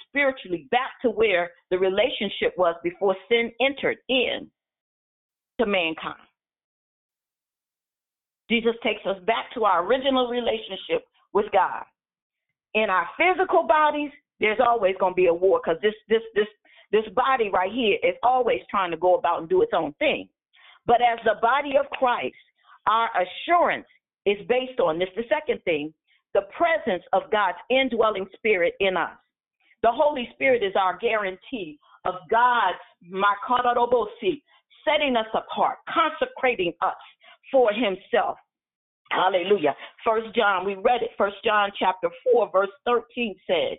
[0.09, 4.51] spiritually back to where the relationship was before sin entered in
[5.61, 6.17] to mankind.
[8.51, 11.85] Jesus takes us back to our original relationship with God.
[12.75, 16.49] In our physical bodies, there's always going to be a war because this this this
[16.91, 20.29] this body right here is always trying to go about and do its own thing.
[20.87, 22.35] But as the body of Christ,
[22.87, 23.87] our assurance
[24.27, 25.09] is based on this.
[25.17, 25.93] The second thing,
[26.35, 29.11] the presence of God's indwelling spirit in us.
[29.83, 32.79] The Holy Spirit is our guarantee of God's
[33.13, 34.43] makarabosi,
[34.85, 36.95] setting us apart, consecrating us
[37.51, 38.37] for himself.
[39.11, 39.75] Hallelujah.
[40.05, 41.11] First John, we read it.
[41.19, 43.77] First John chapter 4, verse 13 said,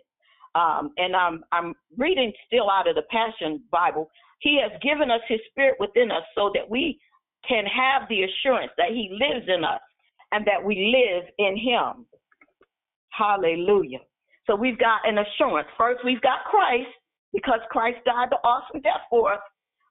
[0.56, 4.10] um, and I'm I'm reading still out of the Passion Bible.
[4.40, 7.00] He has given us his spirit within us so that we
[7.48, 9.82] can have the assurance that He lives in us
[10.34, 12.06] and that we live in Him.
[13.10, 14.00] Hallelujah.
[14.48, 15.68] So we've got an assurance.
[15.78, 16.90] First, we've got Christ
[17.32, 19.40] because Christ died the awesome death for us,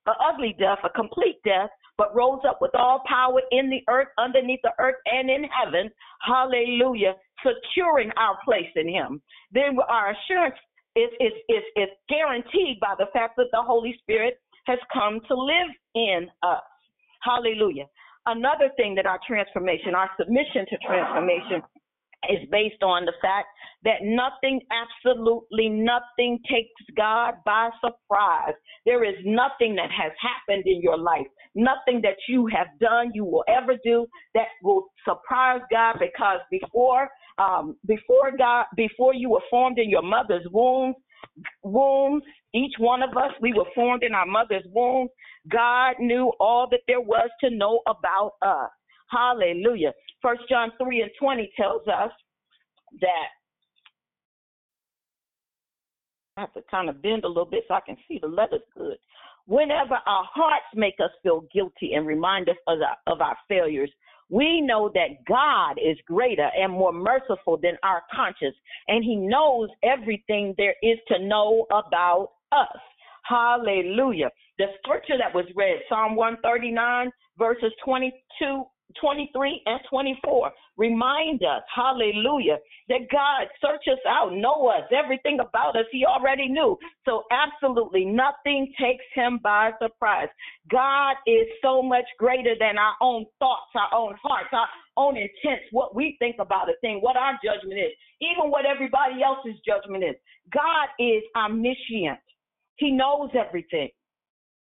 [0.07, 4.09] an ugly death, a complete death, but rose up with all power in the earth,
[4.19, 5.89] underneath the earth, and in heaven.
[6.21, 7.15] Hallelujah.
[7.47, 9.23] Securing our place in Him.
[9.53, 10.57] Then our assurance
[10.97, 15.35] is, is, is, is guaranteed by the fact that the Holy Spirit has come to
[15.35, 16.63] live in us.
[17.23, 17.87] Hallelujah.
[18.27, 21.63] Another thing that our transformation, our submission to transformation
[22.31, 23.49] is based on the fact
[23.85, 28.55] that nothing, absolutely nothing takes God by surprise.
[28.87, 33.25] There is nothing that has happened in your life, nothing that you have done, you
[33.25, 37.09] will ever do that will surprise God because before,
[37.39, 40.95] um, before God, before you were formed in your mother's womb,
[41.63, 42.23] wombs,
[42.55, 45.09] each one of us, we were formed in our mother's womb.
[45.51, 48.71] God knew all that there was to know about us.
[49.11, 49.93] Hallelujah.
[50.21, 52.11] First John 3 and 20 tells us
[53.01, 53.29] that
[56.37, 58.63] I have to kind of bend a little bit so I can see the letters
[58.77, 58.97] good.
[59.47, 63.91] Whenever our hearts make us feel guilty and remind us of our, of our failures,
[64.33, 68.57] we know that God is greater and more merciful than our conscience,
[68.89, 72.81] and He knows everything there is to know about us.
[73.25, 74.31] Hallelujah.
[74.59, 78.65] The scripture that was read, Psalm 139, verses 22
[79.01, 85.77] 23 and 24 remind us, hallelujah, that God search us out, know us, everything about
[85.77, 86.79] us, He already knew.
[87.05, 90.29] So, absolutely nothing takes Him by surprise.
[90.71, 95.65] God is so much greater than our own thoughts, our own hearts, our own intents,
[95.73, 100.05] what we think about a thing, what our judgment is, even what everybody else's judgment
[100.05, 100.17] is.
[100.53, 102.21] God is omniscient,
[102.77, 103.91] He knows everything.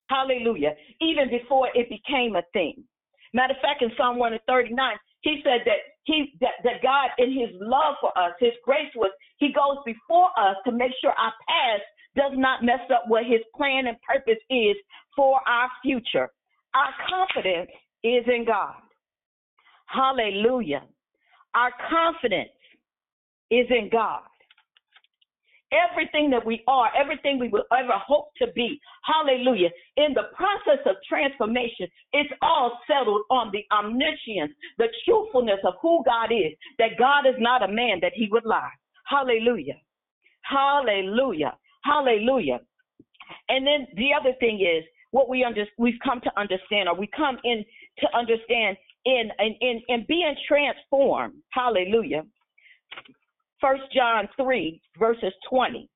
[0.08, 0.74] Hallelujah.
[1.00, 2.84] Even before it became a thing.
[3.32, 4.76] Matter of fact, in Psalm 139,
[5.20, 9.10] he said that he that, that God in his love for us, his grace was
[9.38, 11.82] he goes before us to make sure our past
[12.14, 14.76] does not mess up what his plan and purpose is
[15.16, 16.28] for our future.
[16.74, 17.70] Our confidence
[18.04, 18.74] is in God.
[19.86, 20.84] Hallelujah.
[21.54, 22.50] Our confidence
[23.50, 24.22] is in God
[25.72, 28.80] everything that we are, everything we will ever hope to be.
[29.04, 29.70] Hallelujah.
[29.96, 36.02] In the process of transformation, it's all settled on the omniscience, the truthfulness of who
[36.04, 38.70] God is, that God is not a man that he would lie.
[39.06, 39.80] Hallelujah.
[40.42, 41.56] Hallelujah.
[41.84, 42.60] Hallelujah.
[43.48, 47.08] And then the other thing is what we under, we've come to understand, or we
[47.16, 47.64] come in
[47.98, 51.34] to understand in in in, in being transformed.
[51.50, 52.24] Hallelujah.
[53.62, 55.88] First John 3, verses 20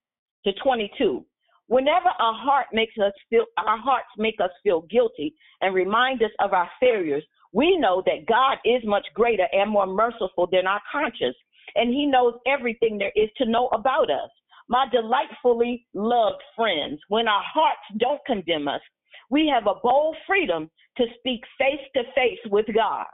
[0.45, 1.27] to 22.
[1.67, 6.31] Whenever our heart makes us feel our hearts make us feel guilty and remind us
[6.39, 10.81] of our failures, we know that God is much greater and more merciful than our
[10.93, 11.37] conscience,
[11.75, 14.31] and he knows everything there is to know about us.
[14.69, 18.81] My delightfully loved friends, when our hearts don't condemn us,
[19.29, 23.07] we have a bold freedom to speak face to face with God.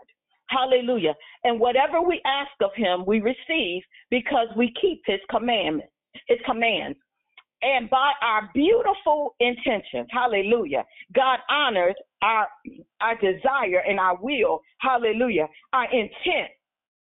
[0.53, 1.15] Hallelujah.
[1.45, 5.93] And whatever we ask of him, we receive because we keep his commandments,
[6.29, 6.99] his commands.
[7.63, 10.85] And by our beautiful intentions, hallelujah,
[11.15, 12.49] God honors our
[13.01, 16.51] our desire and our will, hallelujah, our intent,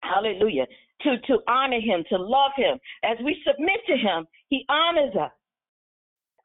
[0.04, 0.66] hallelujah,
[1.02, 2.78] to, to honor him, to love him.
[3.04, 5.32] As we submit to him, he honors us.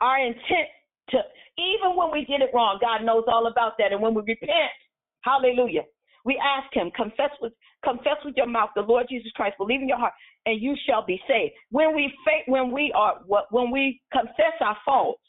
[0.00, 0.68] Our intent
[1.10, 1.18] to
[1.58, 3.92] even when we get it wrong, God knows all about that.
[3.92, 4.70] And when we repent,
[5.22, 5.82] hallelujah,
[6.26, 7.52] we ask him, confess with
[7.84, 10.12] confess with your mouth the Lord Jesus Christ, believe in your heart,
[10.44, 11.54] and you shall be saved.
[11.70, 12.12] When we
[12.48, 13.20] when we are
[13.50, 15.22] when we confess our faults,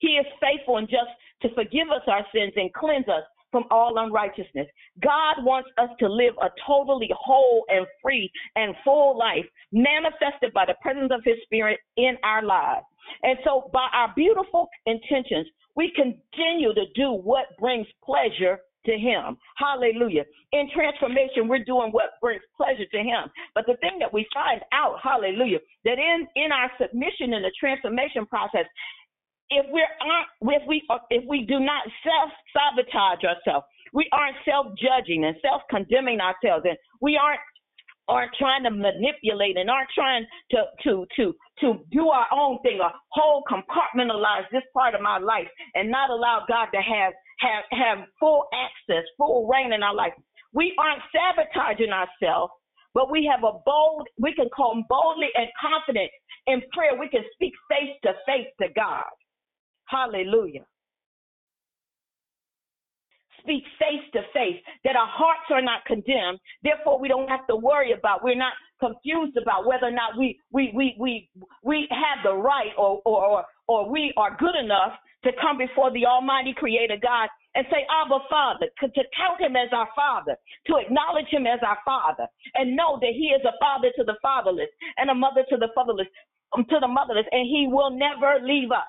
[0.00, 1.10] he is faithful and just
[1.42, 4.66] to forgive us our sins and cleanse us from all unrighteousness.
[5.02, 10.66] God wants us to live a totally whole and free and full life, manifested by
[10.66, 12.84] the presence of His Spirit in our lives.
[13.22, 15.46] And so, by our beautiful intentions,
[15.76, 19.36] we continue to do what brings pleasure to him.
[19.56, 20.24] Hallelujah.
[20.52, 23.30] In transformation, we're doing what brings pleasure to him.
[23.54, 27.52] But the thing that we find out, hallelujah, that in, in our submission in the
[27.58, 28.66] transformation process,
[29.50, 29.88] if we're
[30.52, 33.64] if we uh, if we do not self sabotage ourselves,
[33.94, 37.40] we aren't self judging and self condemning ourselves, and we aren't
[38.08, 42.78] aren't trying to manipulate and aren't trying to to to to do our own thing
[42.80, 47.64] or whole compartmentalize this part of my life and not allow God to have have
[47.72, 50.12] have full access, full reign in our life.
[50.52, 52.52] We aren't sabotaging ourselves,
[52.94, 56.10] but we have a bold, we can come boldly and confident
[56.46, 56.98] in prayer.
[56.98, 59.04] We can speak face to face to God.
[59.88, 60.66] Hallelujah.
[63.48, 66.38] Speak face to face, that our hearts are not condemned.
[66.62, 70.38] Therefore, we don't have to worry about, we're not confused about whether or not we
[70.52, 71.28] we we we
[71.64, 74.92] we have the right or or or, we are good enough
[75.24, 79.68] to come before the Almighty Creator God and say, Abba Father, to count Him as
[79.72, 80.36] our Father,
[80.68, 84.16] to acknowledge Him as our Father, and know that He is a Father to the
[84.22, 86.06] fatherless and a mother to the fatherless,
[86.56, 88.86] um, to the motherless, and He will never leave us.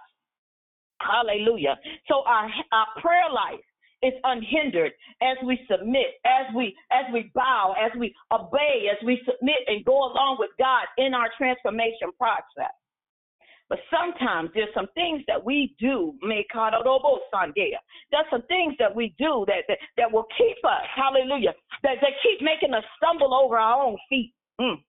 [1.02, 1.80] Hallelujah.
[2.08, 3.64] So our our prayer life
[4.02, 4.92] is unhindered
[5.22, 9.84] as we submit, as we as we bow, as we obey, as we submit and
[9.86, 12.74] go along with God in our transformation process.
[13.70, 16.46] But sometimes there's some things that we do, there's
[18.32, 22.42] some things that we do that, that, that will keep us, hallelujah, that, that keep
[22.42, 24.34] making us stumble over our own feet.
[24.60, 24.82] Mm.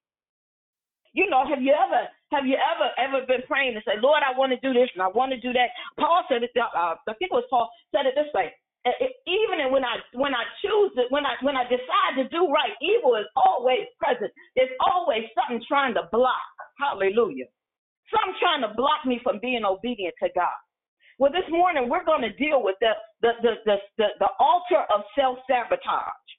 [1.12, 4.38] You know, have you ever have you ever ever been praying and say, Lord, I
[4.38, 5.74] want to do this and I want to do that?
[5.98, 6.50] Paul said it.
[6.56, 8.54] Uh, I think it was Paul said it this way:
[8.86, 8.92] Uh,
[9.28, 12.72] even when I when I choose it, when I when I decide to do right,
[12.80, 14.32] evil is always present.
[14.56, 16.48] There's always something trying to block.
[16.80, 17.44] Hallelujah.
[18.08, 20.60] Some trying to block me from being obedient to God.
[21.18, 24.86] Well, this morning we're going to deal with the the the the, the, the altar
[24.96, 26.30] of self sabotage.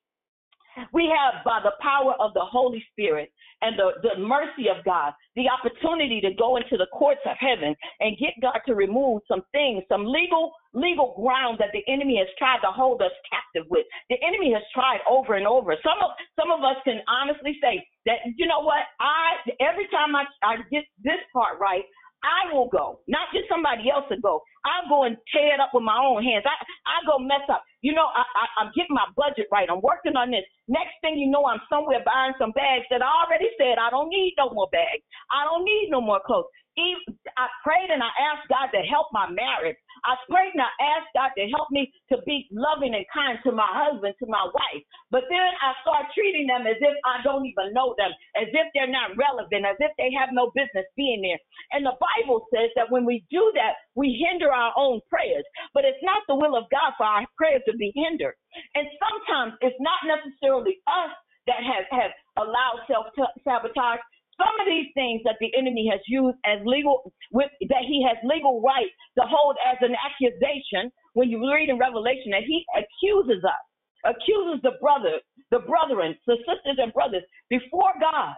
[0.93, 3.31] We have, by the power of the Holy Spirit
[3.61, 7.75] and the, the mercy of God, the opportunity to go into the courts of heaven
[7.99, 12.27] and get God to remove some things, some legal legal ground that the enemy has
[12.37, 13.85] tried to hold us captive with.
[14.09, 15.75] The enemy has tried over and over.
[15.83, 20.15] Some of some of us can honestly say that you know what I every time
[20.15, 21.83] I, I get this part right,
[22.23, 24.41] I will go, not just somebody else to go.
[24.65, 26.45] I'll go and tear it up with my own hands.
[26.45, 26.55] I
[26.85, 27.63] I go mess up.
[27.81, 29.69] You know, I, I I'm getting my budget right.
[29.69, 30.45] I'm working on this.
[30.69, 34.09] Next thing you know, I'm somewhere buying some bags that I already said I don't
[34.09, 35.01] need no more bags.
[35.33, 36.51] I don't need no more clothes.
[36.77, 39.75] I prayed and I asked God to help my marriage.
[40.07, 43.51] I prayed and I asked God to help me to be loving and kind to
[43.51, 44.83] my husband, to my wife.
[45.11, 48.67] But then I start treating them as if I don't even know them, as if
[48.73, 51.39] they're not relevant, as if they have no business being there.
[51.75, 55.45] And the Bible says that when we do that, we hinder our own prayers.
[55.73, 58.35] But it's not the will of God for our prayers to be hindered.
[58.75, 61.11] And sometimes it's not necessarily us
[61.47, 63.07] that has, has allowed self
[63.43, 63.99] sabotage
[64.37, 68.17] some of these things that the enemy has used as legal with that he has
[68.23, 73.43] legal right to hold as an accusation when you read in revelation that he accuses
[73.43, 73.63] us
[74.05, 75.21] accuses the brothers
[75.51, 78.35] the brethren the sisters and brothers before god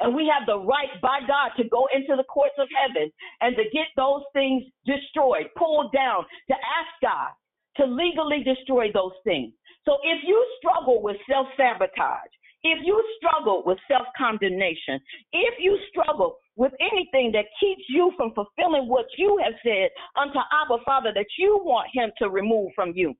[0.00, 3.56] and we have the right by God to go into the courts of heaven and
[3.56, 7.30] to get those things destroyed, pulled down, to ask God
[7.76, 9.52] to legally destroy those things.
[9.84, 12.32] So if you struggle with self sabotage,
[12.64, 14.98] if you struggle with self condemnation,
[15.32, 20.38] if you struggle with anything that keeps you from fulfilling what you have said unto
[20.38, 23.14] Abba Father that you want Him to remove from you,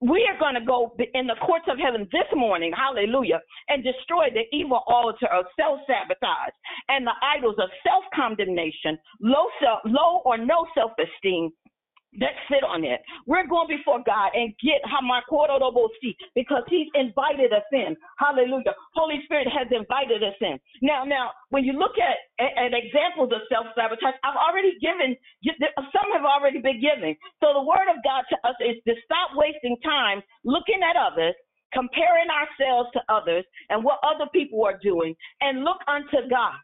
[0.00, 4.28] we are going to go in the courts of heaven this morning, hallelujah, and destroy
[4.32, 6.54] the evil altar of self sabotage
[6.88, 11.50] and the idols of self condemnation, low self, low or no self esteem,
[12.18, 13.00] that sit on it.
[13.26, 17.94] We're going before God and get Hamakororobosi because He's invited us in.
[18.18, 18.74] Hallelujah.
[18.94, 20.58] Holy Spirit has invited us in.
[20.82, 25.14] Now, now, when you look at, at, at examples of self sabotage, I've already given,
[25.46, 27.14] some have already been given.
[27.38, 31.34] So the word of God to us is to stop wasting time looking at others,
[31.72, 36.58] comparing ourselves to others and what other people are doing, and look unto God.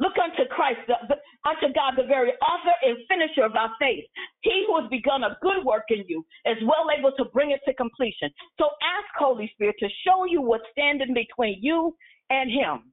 [0.00, 0.96] Look unto Christ, the,
[1.44, 4.04] unto God, the very author and finisher of our faith.
[4.40, 7.60] He who has begun a good work in you is well able to bring it
[7.66, 8.30] to completion.
[8.58, 11.94] So ask Holy Spirit to show you what's standing between you
[12.30, 12.92] and Him.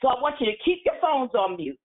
[0.00, 1.78] So I want you to keep your phones on mute.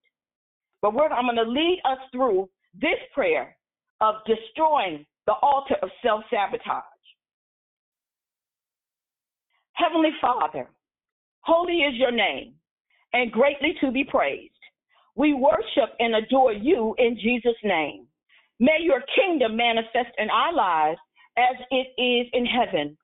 [0.83, 3.57] But I'm going to lead us through this prayer
[3.99, 6.83] of destroying the altar of self sabotage.
[9.73, 10.69] Heavenly Father,
[11.41, 12.53] holy is your name
[13.17, 14.53] and greatly to be praised.
[15.15, 18.05] We worship and adore you in Jesus' name.
[18.59, 20.99] May your kingdom manifest in our lives
[21.35, 22.95] as it is in heaven.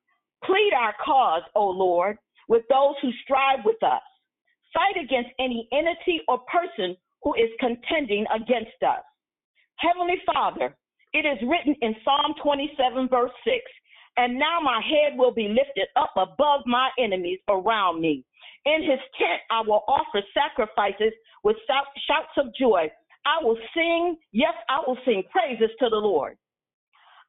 [0.44, 4.02] Plead our cause, O Lord, with those who strive with us.
[4.72, 9.02] Fight against any entity or person who is contending against us.
[9.78, 10.76] Heavenly Father,
[11.12, 13.56] it is written in Psalm 27, verse 6
[14.16, 18.24] And now my head will be lifted up above my enemies around me.
[18.66, 21.12] In his tent, I will offer sacrifices
[21.42, 22.90] with shouts of joy.
[23.26, 26.36] I will sing, yes, I will sing praises to the Lord.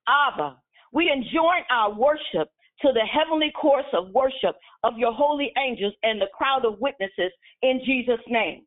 [0.08, 0.58] Abba,
[0.92, 2.50] we enjoin our worship
[2.82, 7.32] to the heavenly course of worship of your holy angels and the crowd of witnesses
[7.62, 8.64] in Jesus' name.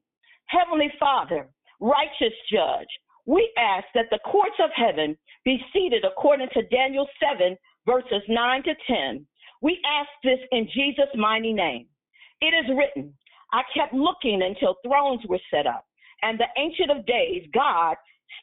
[0.46, 1.48] Heavenly Father,
[1.80, 2.88] righteous judge,
[3.26, 7.56] we ask that the courts of heaven be seated according to Daniel 7,
[7.86, 9.26] verses 9 to 10.
[9.60, 11.86] We ask this in Jesus' mighty name.
[12.40, 13.14] It is written,
[13.52, 15.84] I kept looking until thrones were set up,
[16.22, 17.96] and the Ancient of Days, God,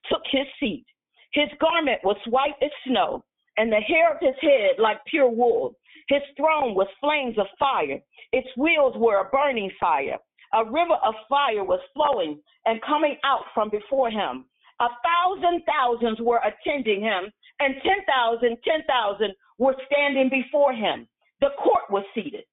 [0.10, 0.86] took his seat.
[1.32, 3.24] His garment was white as snow,
[3.58, 5.76] and the hair of his head like pure wool.
[6.10, 8.00] His throne was flames of fire.
[8.32, 10.18] Its wheels were a burning fire.
[10.54, 14.46] A river of fire was flowing and coming out from before him.
[14.80, 21.08] A thousand thousands were attending him, and ten thousand, ten thousand were standing before him.
[21.42, 22.44] The court was seated,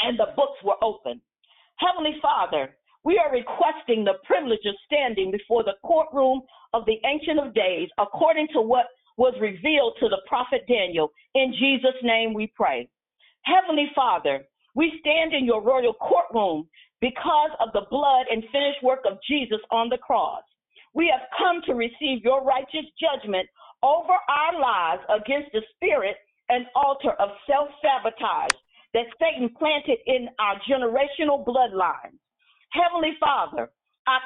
[0.00, 1.20] and the books were open.
[1.78, 2.74] Heavenly Father,
[3.04, 6.42] we are requesting the privilege of standing before the courtroom
[6.74, 8.86] of the Ancient of Days according to what
[9.16, 11.10] was revealed to the prophet Daniel.
[11.34, 12.88] In Jesus' name we pray.
[13.42, 14.44] Heavenly Father,
[14.74, 16.68] we stand in your royal courtroom
[17.00, 20.42] because of the blood and finished work of Jesus on the cross.
[20.94, 23.48] We have come to receive your righteous judgment
[23.82, 26.16] over our lives against the spirit
[26.48, 28.56] and altar of self sabotage
[28.94, 32.18] that Satan planted in our generational bloodlines.
[32.72, 33.70] Heavenly Father,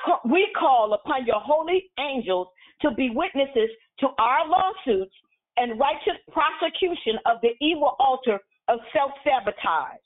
[0.05, 2.49] call, we call upon your holy angels
[2.83, 5.15] to be witnesses to our lawsuits
[5.57, 8.39] and righteous prosecution of the evil altar
[8.69, 10.01] of self sabotage.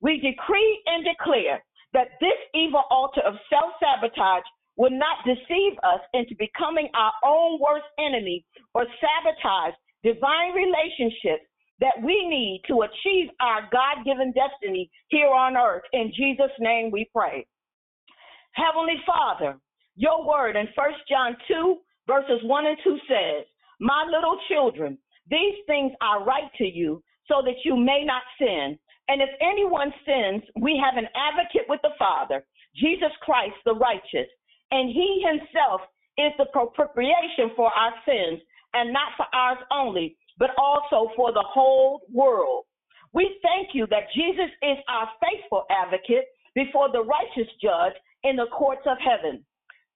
[0.00, 4.44] We decree and declare that this evil altar of self sabotage
[4.76, 8.44] will not deceive us into becoming our own worst enemy
[8.74, 11.46] or sabotage divine relationships
[11.82, 15.82] that we need to achieve our God given destiny here on earth.
[15.92, 17.46] In Jesus' name we pray.
[18.52, 19.58] Heavenly Father,
[19.96, 21.76] your word in 1 John 2,
[22.06, 23.46] verses 1 and 2 says,
[23.80, 28.78] My little children, these things I write to you so that you may not sin.
[29.08, 32.44] And if anyone sins, we have an advocate with the Father,
[32.76, 34.28] Jesus Christ the righteous
[34.72, 35.82] and he himself
[36.18, 38.40] is the propitiation for our sins,
[38.74, 42.64] and not for ours only, but also for the whole world.
[43.12, 46.24] We thank you that Jesus is our faithful advocate
[46.54, 49.44] before the righteous judge in the courts of heaven.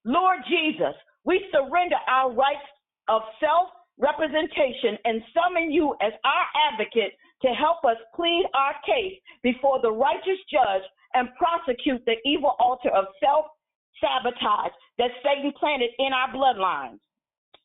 [0.04, 2.68] Lord Jesus, we surrender our rights
[3.08, 3.68] of self
[3.98, 9.90] representation and summon you as our advocate to help us plead our case before the
[9.90, 10.84] righteous judge
[11.14, 13.46] and prosecute the evil altar of self
[14.00, 16.98] sabotage that Satan planted in our bloodlines.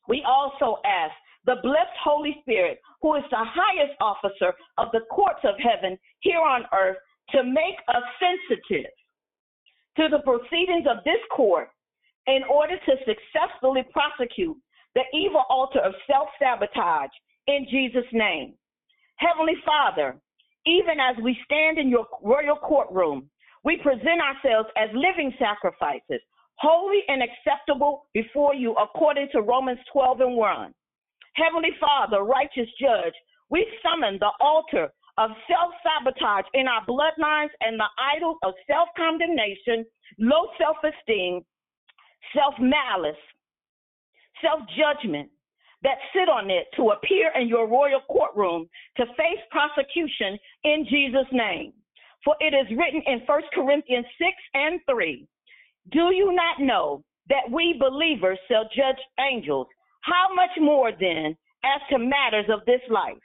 [0.08, 1.12] We also ask
[1.46, 6.40] the blessed Holy Spirit, who is the highest officer of the courts of heaven here
[6.40, 6.96] on earth,
[7.30, 8.90] to make us sensitive
[9.96, 11.68] to the proceedings of this court
[12.26, 14.56] in order to successfully prosecute
[14.94, 17.10] the evil altar of self sabotage
[17.46, 18.54] in Jesus' name.
[19.16, 20.16] Heavenly Father,
[20.66, 23.28] even as we stand in your royal courtroom,
[23.64, 26.20] we present ourselves as living sacrifices,
[26.56, 30.74] holy and acceptable before you, according to Romans 12 and 1.
[31.34, 33.14] Heavenly Father, righteous judge,
[33.50, 38.88] we summon the altar of self sabotage in our bloodlines and the idols of self
[38.96, 39.84] condemnation,
[40.18, 41.44] low self esteem,
[42.34, 43.20] self malice,
[44.40, 45.30] self judgment
[45.82, 51.30] that sit on it to appear in your royal courtroom to face prosecution in Jesus'
[51.32, 51.72] name.
[52.24, 55.26] For it is written in 1 Corinthians 6 and 3
[55.90, 59.66] Do you not know that we believers shall judge angels?
[60.02, 63.18] How much more then as to matters of this life?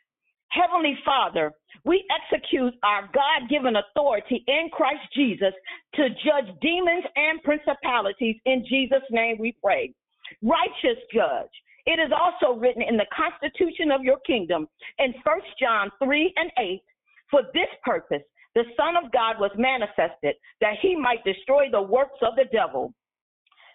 [0.49, 1.51] Heavenly Father,
[1.84, 5.53] we execute our God given authority in Christ Jesus
[5.95, 8.38] to judge demons and principalities.
[8.45, 9.93] In Jesus' name we pray.
[10.41, 11.51] Righteous judge.
[11.86, 14.67] It is also written in the constitution of your kingdom
[14.99, 16.82] in 1 John 3 and 8
[17.30, 18.23] for this purpose
[18.57, 22.91] the Son of God was manifested that he might destroy the works of the devil.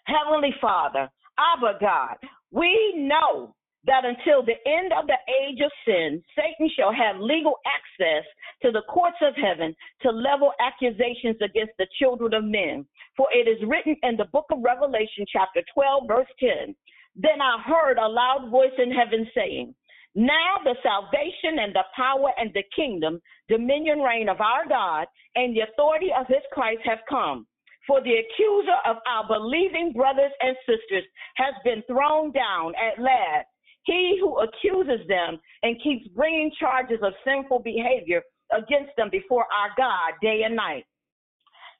[0.06, 2.16] Heavenly Father, Abba God,
[2.52, 7.58] we know that until the end of the age of sin, Satan shall have legal
[7.66, 8.24] access
[8.62, 12.86] to the courts of heaven to level accusations against the children of men.
[13.16, 16.74] For it is written in the book of Revelation, chapter 12, verse 10
[17.16, 19.74] Then I heard a loud voice in heaven saying,
[20.14, 25.56] now the salvation and the power and the kingdom, dominion reign of our God and
[25.56, 27.46] the authority of his Christ have come.
[27.86, 31.04] For the accuser of our believing brothers and sisters
[31.36, 33.46] has been thrown down at last.
[33.84, 38.22] He who accuses them and keeps bringing charges of sinful behavior
[38.52, 40.84] against them before our God day and night.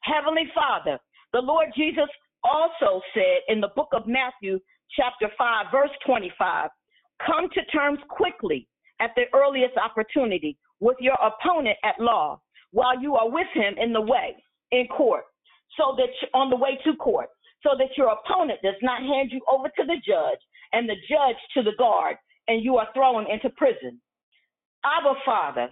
[0.01, 0.99] Heavenly Father,
[1.31, 2.09] the Lord Jesus
[2.43, 4.59] also said in the book of Matthew,
[4.95, 6.69] chapter 5, verse 25,
[7.25, 8.67] Come to terms quickly
[8.99, 12.41] at the earliest opportunity with your opponent at law
[12.71, 14.35] while you are with him in the way,
[14.71, 15.23] in court,
[15.77, 17.29] so that you, on the way to court,
[17.61, 20.39] so that your opponent does not hand you over to the judge
[20.73, 22.17] and the judge to the guard
[22.47, 23.99] and you are thrown into prison.
[24.83, 25.69] Abba, Father,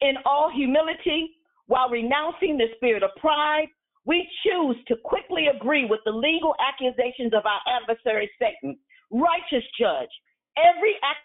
[0.00, 1.30] in all humility,
[1.66, 3.68] while renouncing the spirit of pride,
[4.04, 8.76] we choose to quickly agree with the legal accusations of our adversary Satan,
[9.10, 10.10] righteous judge.
[10.58, 11.22] Every act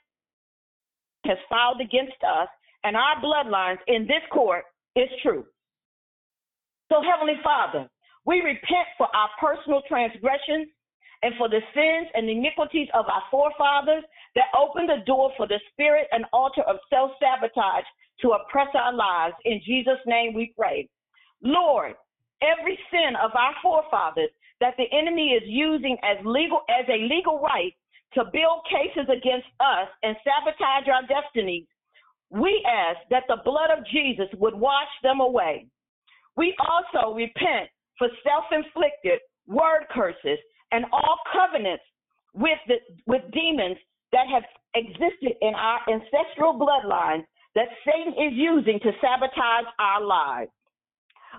[1.26, 2.48] has filed against us
[2.84, 5.46] and our bloodlines in this court is true.
[6.92, 7.90] So, Heavenly Father,
[8.26, 10.68] we repent for our personal transgressions
[11.22, 14.04] and for the sins and iniquities of our forefathers
[14.36, 17.86] that opened the door for the spirit and altar of self sabotage
[18.22, 19.36] to oppress our lives.
[19.46, 20.90] In Jesus' name we pray.
[21.42, 21.94] Lord,
[22.42, 27.40] every sin of our forefathers that the enemy is using as legal as a legal
[27.40, 27.74] right
[28.14, 31.66] to build cases against us and sabotage our destinies,
[32.30, 35.68] we ask that the blood of Jesus would wash them away.
[36.38, 40.40] We also repent for self-inflicted word curses
[40.72, 41.84] and all covenants
[42.34, 42.76] with the,
[43.06, 43.78] with demons
[44.12, 44.44] that have
[44.76, 47.24] existed in our ancestral bloodlines
[47.56, 50.52] that Satan is using to sabotage our lives.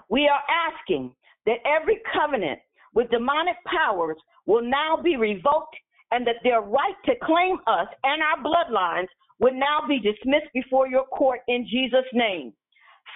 [0.08, 1.12] We are asking
[1.44, 2.58] that every covenant
[2.94, 5.76] with demonic powers will now be revoked
[6.10, 10.88] and that their right to claim us and our bloodlines would now be dismissed before
[10.88, 12.52] your court in Jesus' name.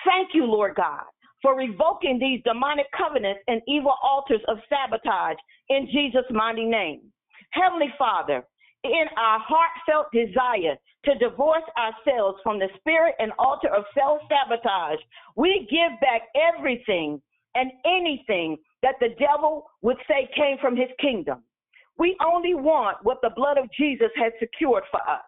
[0.05, 1.05] Thank you, Lord God,
[1.43, 5.37] for revoking these demonic covenants and evil altars of sabotage
[5.69, 7.01] in Jesus' mighty name.
[7.51, 8.45] Heavenly Father,
[8.85, 14.99] in our heartfelt desire to divorce ourselves from the spirit and altar of self sabotage,
[15.37, 17.21] we give back everything
[17.55, 21.43] and anything that the devil would say came from his kingdom.
[21.99, 25.21] We only want what the blood of Jesus has secured for us.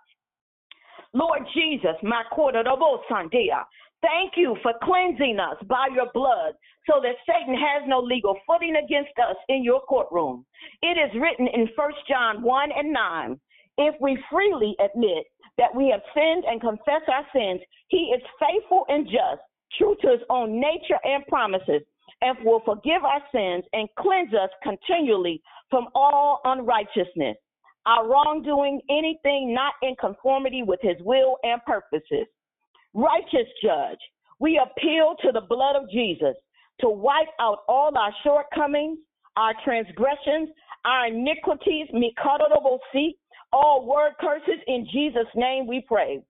[1.14, 3.64] Lord Jesus, my quarter of Sandia,
[4.02, 6.54] thank you for cleansing us by your blood
[6.90, 10.44] so that Satan has no legal footing against us in your courtroom.
[10.82, 13.40] It is written in 1 John 1 and 9
[13.78, 15.24] if we freely admit
[15.58, 19.40] that we have sinned and confess our sins, he is faithful and just,
[19.78, 21.82] true to his own nature and promises,
[22.20, 27.36] and will forgive our sins and cleanse us continually from all unrighteousness
[27.86, 32.26] our wrongdoing, anything not in conformity with his will and purposes.
[32.94, 33.98] Righteous judge,
[34.38, 36.34] we appeal to the blood of Jesus
[36.80, 38.98] to wipe out all our shortcomings,
[39.36, 40.50] our transgressions,
[40.84, 41.88] our iniquities,
[43.52, 46.22] all word curses in Jesus' name we pray.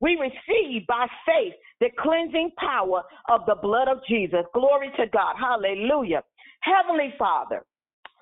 [0.00, 4.44] We receive by faith the cleansing power of the blood of Jesus.
[4.54, 5.36] Glory to God.
[5.38, 6.22] Hallelujah.
[6.60, 7.64] Heavenly Father,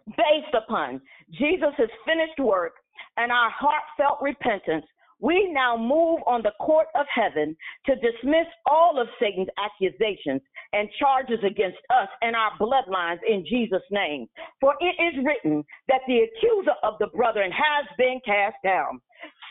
[0.07, 1.01] based upon
[1.33, 2.75] Jesus' finished work
[3.17, 4.85] and our heartfelt repentance,
[5.21, 7.57] we now move on the court of heaven
[7.87, 10.43] to dismiss all of Satan's accusations
[10.73, 14.27] and charges against us and our bloodlines in Jesus' name.
[14.61, 19.01] For it is written that the accuser of the brethren has been cast down.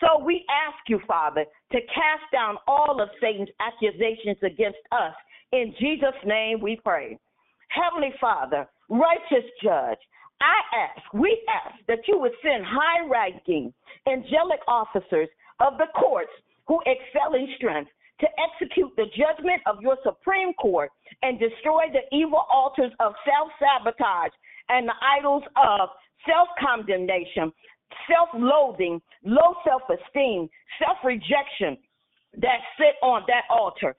[0.02, 5.14] So we ask you, Father, to cast down all of Satan's accusations against us.
[5.52, 7.18] In Jesus' name we pray.
[7.70, 9.98] Heavenly Father, righteous judge,
[10.42, 13.74] I ask, we ask that you would send high ranking
[14.08, 15.30] angelic officers
[15.60, 16.32] of the courts
[16.68, 20.90] who excel in strength to execute the judgment of your Supreme Court
[21.22, 24.32] and destroy the evil altars of self sabotage
[24.70, 25.90] and the idols of
[26.26, 27.52] self condemnation,
[28.08, 30.50] self loathing, low self esteem,
[30.80, 31.78] self rejection
[32.40, 33.96] that sit on that altar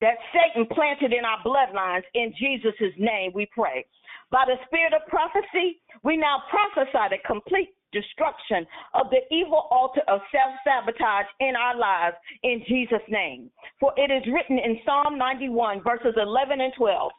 [0.00, 2.02] that Satan planted in our bloodlines.
[2.14, 3.84] In Jesus' name we pray.
[4.30, 10.02] By the spirit of prophecy, we now prophesy the complete destruction of the evil altar
[10.08, 13.50] of self sabotage in our lives in Jesus' name.
[13.78, 17.12] For it is written in Psalm 91, verses 11 and 12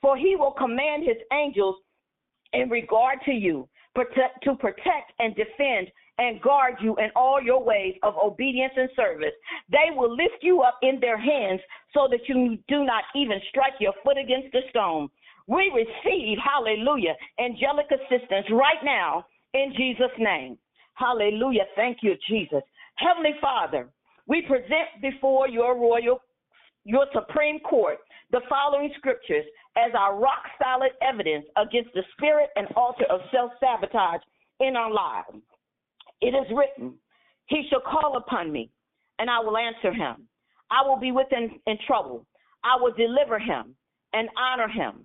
[0.00, 1.76] For he will command his angels
[2.52, 7.62] in regard to you protect, to protect and defend and guard you in all your
[7.62, 9.34] ways of obedience and service.
[9.70, 11.60] They will lift you up in their hands
[11.92, 15.08] so that you do not even strike your foot against a stone.
[15.46, 19.26] We receive, hallelujah, angelic assistance right now
[19.56, 20.58] in Jesus' name.
[20.94, 21.64] Hallelujah.
[21.74, 22.62] Thank you, Jesus.
[22.96, 23.88] Heavenly Father,
[24.26, 26.20] we present before your royal,
[26.84, 27.98] your Supreme Court,
[28.32, 29.44] the following scriptures
[29.76, 34.22] as our rock solid evidence against the spirit and altar of self sabotage
[34.60, 35.42] in our lives.
[36.20, 36.94] It is written,
[37.46, 38.70] He shall call upon me,
[39.18, 40.28] and I will answer him.
[40.70, 42.26] I will be with him in trouble.
[42.64, 43.76] I will deliver him
[44.12, 45.04] and honor him.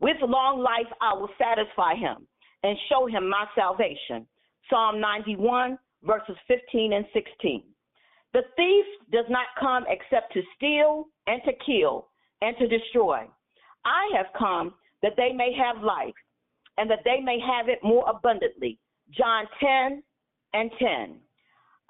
[0.00, 2.26] With long life, I will satisfy him
[2.64, 4.26] and show him my salvation.
[4.68, 7.62] Psalm 91, verses 15 and 16.
[8.32, 12.08] The thief does not come except to steal and to kill
[12.40, 13.28] and to destroy.
[13.84, 16.14] I have come that they may have life
[16.78, 18.78] and that they may have it more abundantly.
[19.16, 20.02] John 10
[20.54, 21.16] and 10.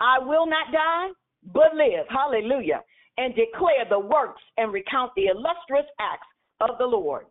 [0.01, 1.09] I will not die,
[1.53, 2.83] but live, hallelujah,
[3.17, 6.27] and declare the works and recount the illustrious acts
[6.61, 7.27] of the Lord.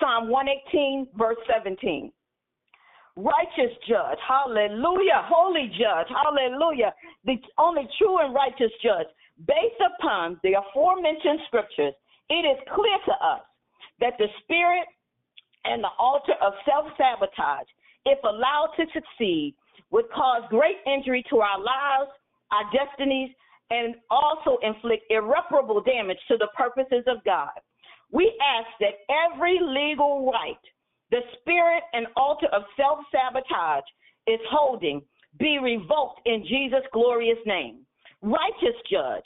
[0.00, 2.10] Psalm 118, verse 17.
[3.20, 6.94] Righteous judge, hallelujah, holy judge, hallelujah,
[7.26, 9.06] the only true and righteous judge.
[9.46, 11.92] Based upon the aforementioned scriptures,
[12.30, 13.44] it is clear to us
[14.00, 14.88] that the spirit
[15.64, 17.68] and the altar of self sabotage,
[18.06, 19.54] if allowed to succeed,
[19.90, 22.10] would cause great injury to our lives,
[22.52, 23.30] our destinies,
[23.68, 27.52] and also inflict irreparable damage to the purposes of God.
[28.10, 30.64] We ask that every legal right
[31.10, 33.84] the spirit and altar of self sabotage
[34.26, 35.02] is holding
[35.38, 37.86] be revoked in Jesus' glorious name.
[38.22, 39.24] Righteous judge,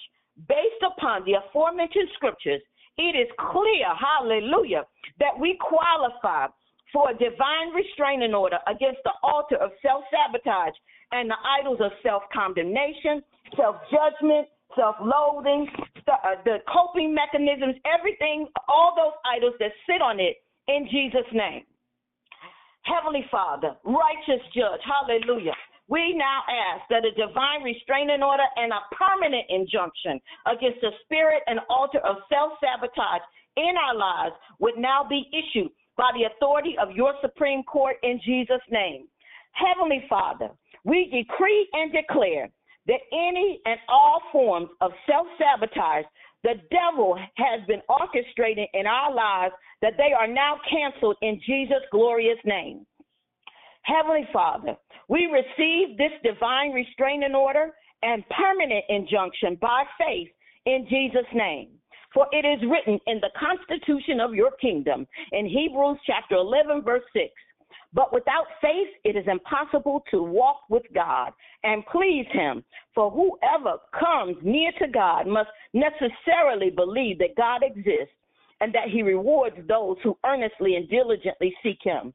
[0.48, 2.60] based upon the aforementioned scriptures,
[2.98, 4.84] it is clear, hallelujah,
[5.18, 6.46] that we qualify
[6.92, 10.74] for a divine restraining order against the altar of self sabotage
[11.10, 13.22] and the idols of self condemnation,
[13.56, 15.66] self judgment, self loathing,
[16.06, 20.36] uh, the coping mechanisms, everything, all those idols that sit on it
[20.68, 21.62] in Jesus' name.
[22.84, 25.54] Heavenly Father, righteous judge, hallelujah.
[25.88, 31.42] We now ask that a divine restraining order and a permanent injunction against the spirit
[31.46, 33.24] and altar of self sabotage
[33.56, 38.20] in our lives would now be issued by the authority of your Supreme Court in
[38.24, 39.06] Jesus' name.
[39.52, 40.50] Heavenly Father,
[40.84, 42.48] we decree and declare
[42.86, 46.04] that any and all forms of self sabotage
[46.44, 51.82] the devil has been orchestrating in our lives, that they are now canceled in Jesus'
[51.90, 52.86] glorious name.
[53.82, 54.76] Heavenly Father,
[55.08, 57.72] we receive this divine restraining order
[58.02, 60.28] and permanent injunction by faith
[60.66, 61.70] in Jesus' name.
[62.12, 67.02] For it is written in the constitution of your kingdom in Hebrews chapter 11, verse
[67.12, 67.24] 6
[67.94, 71.32] but without faith, it is impossible to walk with God
[71.62, 72.64] and please Him.
[72.94, 78.14] For whoever comes near to God must necessarily believe that God exists
[78.60, 82.12] and that He rewards those who earnestly and diligently seek Him.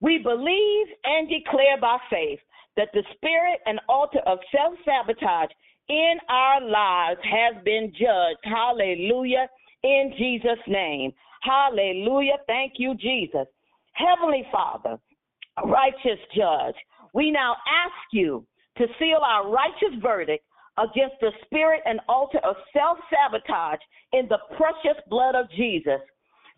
[0.00, 2.40] We believe and declare by faith
[2.76, 5.50] that the spirit and altar of self sabotage
[5.88, 8.38] in our lives has been judged.
[8.44, 9.48] Hallelujah.
[9.82, 11.12] In Jesus' name.
[11.42, 12.38] Hallelujah.
[12.46, 13.46] Thank you, Jesus.
[13.92, 14.98] Heavenly Father,
[15.66, 16.74] righteous judge,
[17.14, 18.46] we now ask you
[18.76, 20.44] to seal our righteous verdict
[20.78, 23.80] against the spirit and altar of self sabotage
[24.12, 26.00] in the precious blood of Jesus.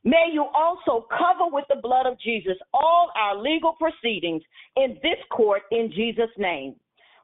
[0.04, 4.42] May you also cover with the blood of Jesus all our legal proceedings
[4.76, 6.74] in this court in Jesus' name.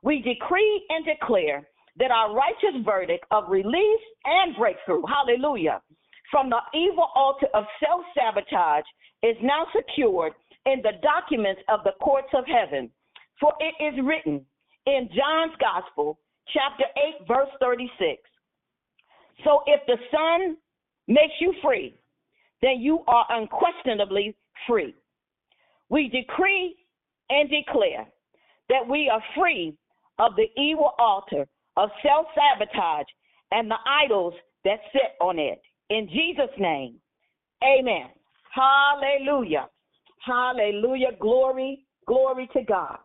[0.03, 1.67] We decree and declare
[1.99, 5.81] that our righteous verdict of release and breakthrough, hallelujah,
[6.31, 8.85] from the evil altar of self sabotage
[9.23, 10.33] is now secured
[10.67, 12.91] in the documents of the courts of heaven.
[13.41, 14.45] For it is written
[14.87, 16.19] in John's Gospel,
[16.53, 16.85] chapter
[17.23, 18.21] 8, verse 36.
[19.45, 20.57] So if the Son
[21.09, 21.95] makes you free,
[22.63, 24.35] then you are unquestionably
[24.67, 24.95] free.
[25.89, 26.77] We decree
[27.31, 28.07] and declare
[28.69, 29.77] that we are free
[30.19, 31.47] of the evil altar
[31.77, 33.07] of self sabotage
[33.53, 35.61] and the idols that sit on it.
[35.91, 36.97] In Jesus' name,
[37.63, 38.09] amen.
[38.53, 39.69] Hallelujah.
[40.27, 41.13] Hallelujah.
[41.21, 42.99] Glory, glory to God.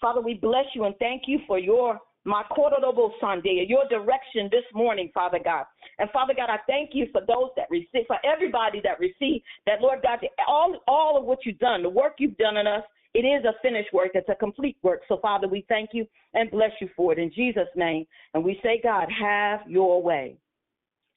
[0.00, 4.64] Father, we bless you and thank you for your my Kodobo Sunday, your direction this
[4.72, 5.66] morning, Father God.
[5.98, 9.82] And Father God, I thank you for those that receive, for everybody that receive that,
[9.82, 13.20] Lord God, all, all of what you've done, the work you've done in us, it
[13.20, 14.12] is a finished work.
[14.14, 15.02] It's a complete work.
[15.06, 18.06] So, Father, we thank you and bless you for it in Jesus' name.
[18.32, 20.38] And we say, God, have your way.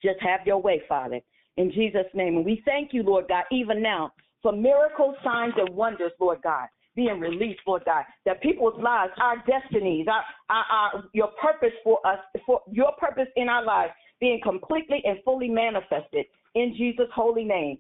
[0.04, 1.22] Just have your way, Father,
[1.56, 2.36] in Jesus' name.
[2.36, 4.12] And we thank you, Lord God, even now
[4.48, 9.43] for miracles, signs, and wonders, Lord God, being released, Lord God, that people's lives, our
[9.45, 13.91] destinies, our, our, our, your purpose for us, for your purpose in our lives
[14.22, 17.78] being completely and fully manifested in Jesus' holy name.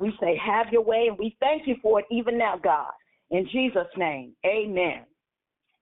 [0.00, 2.92] We say, have your way, and we thank you for it even now, God.
[3.30, 5.04] In Jesus' name, amen.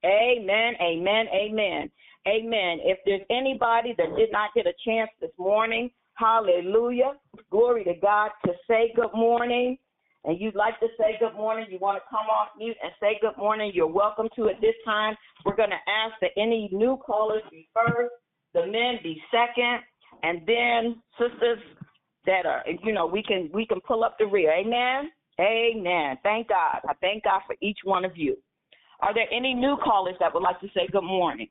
[0.05, 1.91] Amen, amen, amen,
[2.26, 2.78] amen.
[2.82, 7.12] If there's anybody that did not get a chance this morning, hallelujah,
[7.53, 9.78] glory to God, to say good morning,
[10.25, 13.18] and you'd like to say good morning, you want to come off mute and say
[13.20, 15.14] good morning, you're welcome to at this time.
[15.45, 18.12] We're going to ask that any new callers be first,
[18.55, 19.81] the men be second,
[20.22, 21.59] and then sisters
[22.27, 24.53] that are, you know, we can we can pull up the rear.
[24.53, 25.11] Amen.
[25.41, 26.16] Amen.
[26.22, 26.81] Thank God.
[26.89, 28.37] I thank God for each one of you.
[29.01, 31.49] Are there any new callers that would like to say good morning?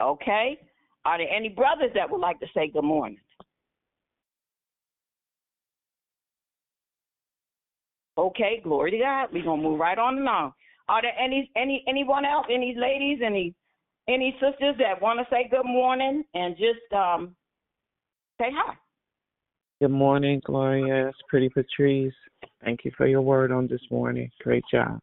[0.00, 0.58] Okay.
[1.04, 3.18] Are there any brothers that would like to say good morning?
[8.16, 9.28] Okay, glory to God.
[9.32, 10.52] We're gonna move right on along.
[10.88, 13.54] Are there any any anyone else, any ladies, any
[14.08, 17.36] any sisters that wanna say good morning and just um
[18.40, 18.74] say hi?
[19.80, 21.08] Good morning, Gloria.
[21.08, 22.12] It's Pretty Patrice.
[22.64, 24.28] Thank you for your word on this morning.
[24.40, 24.98] Great job.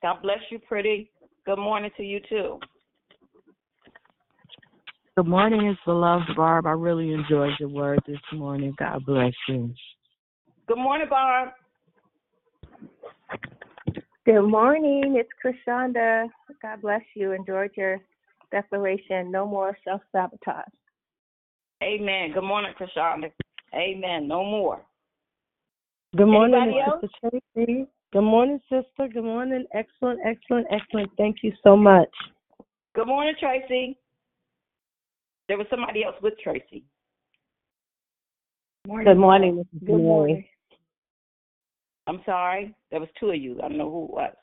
[0.00, 1.10] God bless you, Pretty.
[1.44, 2.58] Good morning to you too.
[5.18, 6.64] Good morning, it's beloved Barb.
[6.64, 8.72] I really enjoyed your word this morning.
[8.78, 9.74] God bless you.
[10.68, 11.48] Good morning, Barb.
[14.24, 15.16] Good morning.
[15.18, 16.28] It's Krishanda.
[16.62, 17.32] God bless you.
[17.32, 17.98] Enjoyed your
[18.52, 19.32] declaration.
[19.32, 20.68] No more self sabotage.
[21.82, 22.30] Amen.
[22.32, 23.32] Good morning, Krishanda.
[23.74, 24.28] Amen.
[24.28, 24.80] No more.
[26.16, 27.88] Good morning, Sister Tracy.
[28.12, 29.12] Good morning, sister.
[29.12, 29.66] Good morning.
[29.74, 31.10] Excellent, excellent, excellent.
[31.18, 32.08] Thank you so much.
[32.94, 33.98] Good morning, Tracy.
[35.48, 36.84] There was somebody else with Tracy.
[38.86, 39.86] Good morning, Mrs.
[39.86, 40.44] Good morning.
[42.06, 42.74] I'm sorry.
[42.90, 43.58] There was two of you.
[43.58, 44.34] I don't know who it was.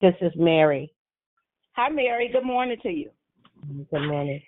[0.00, 0.92] This is Mary.
[1.72, 2.30] Hi, Mary.
[2.32, 3.10] Good morning to you.
[3.90, 4.42] Good morning.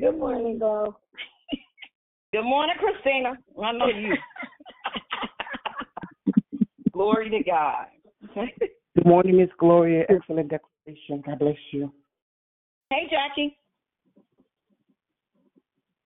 [0.00, 0.98] Good morning, girl.
[2.32, 3.34] Good morning, Christina.
[3.62, 4.14] I know you.
[6.92, 7.86] Glory to God.
[8.94, 10.04] Good morning, Miss Gloria.
[10.08, 11.22] Excellent declaration.
[11.24, 11.92] God bless you.
[12.92, 13.56] Hey, Jackie.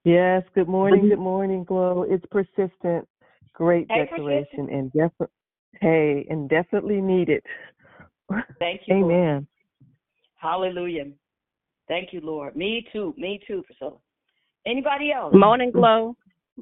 [0.05, 2.07] Yes, good morning, good morning, Glow.
[2.09, 3.09] It's persistent.
[3.55, 5.34] Great Hey, declaration and definitely
[5.80, 7.43] hey, and definitely needed.
[8.59, 8.95] Thank you.
[8.95, 9.12] Lord.
[9.12, 9.47] Amen.
[10.37, 11.07] Hallelujah.
[11.89, 12.55] Thank you, Lord.
[12.55, 13.14] Me too.
[13.16, 13.99] Me too, Priscilla.
[14.66, 15.34] Anybody else?
[15.34, 16.16] Morning glow.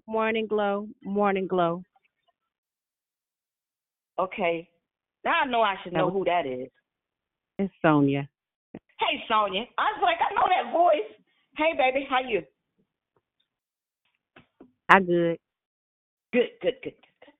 [0.06, 0.88] Morning glow.
[1.02, 1.82] Morning glow.
[4.18, 4.68] Okay.
[5.24, 6.68] Now I know I should know who that is.
[7.58, 8.28] It's Sonia.
[9.10, 9.64] Hey, Sonia.
[9.78, 11.10] I was like, I know that voice.
[11.56, 12.06] Hey, baby.
[12.08, 12.42] How you?
[14.88, 15.38] I good.
[16.32, 17.32] Good, good, good, good.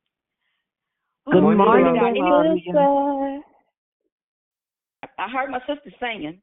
[1.33, 2.47] Good morning, glory to God.
[2.47, 3.41] Any- Sister.
[5.19, 6.41] I heard my sister singing,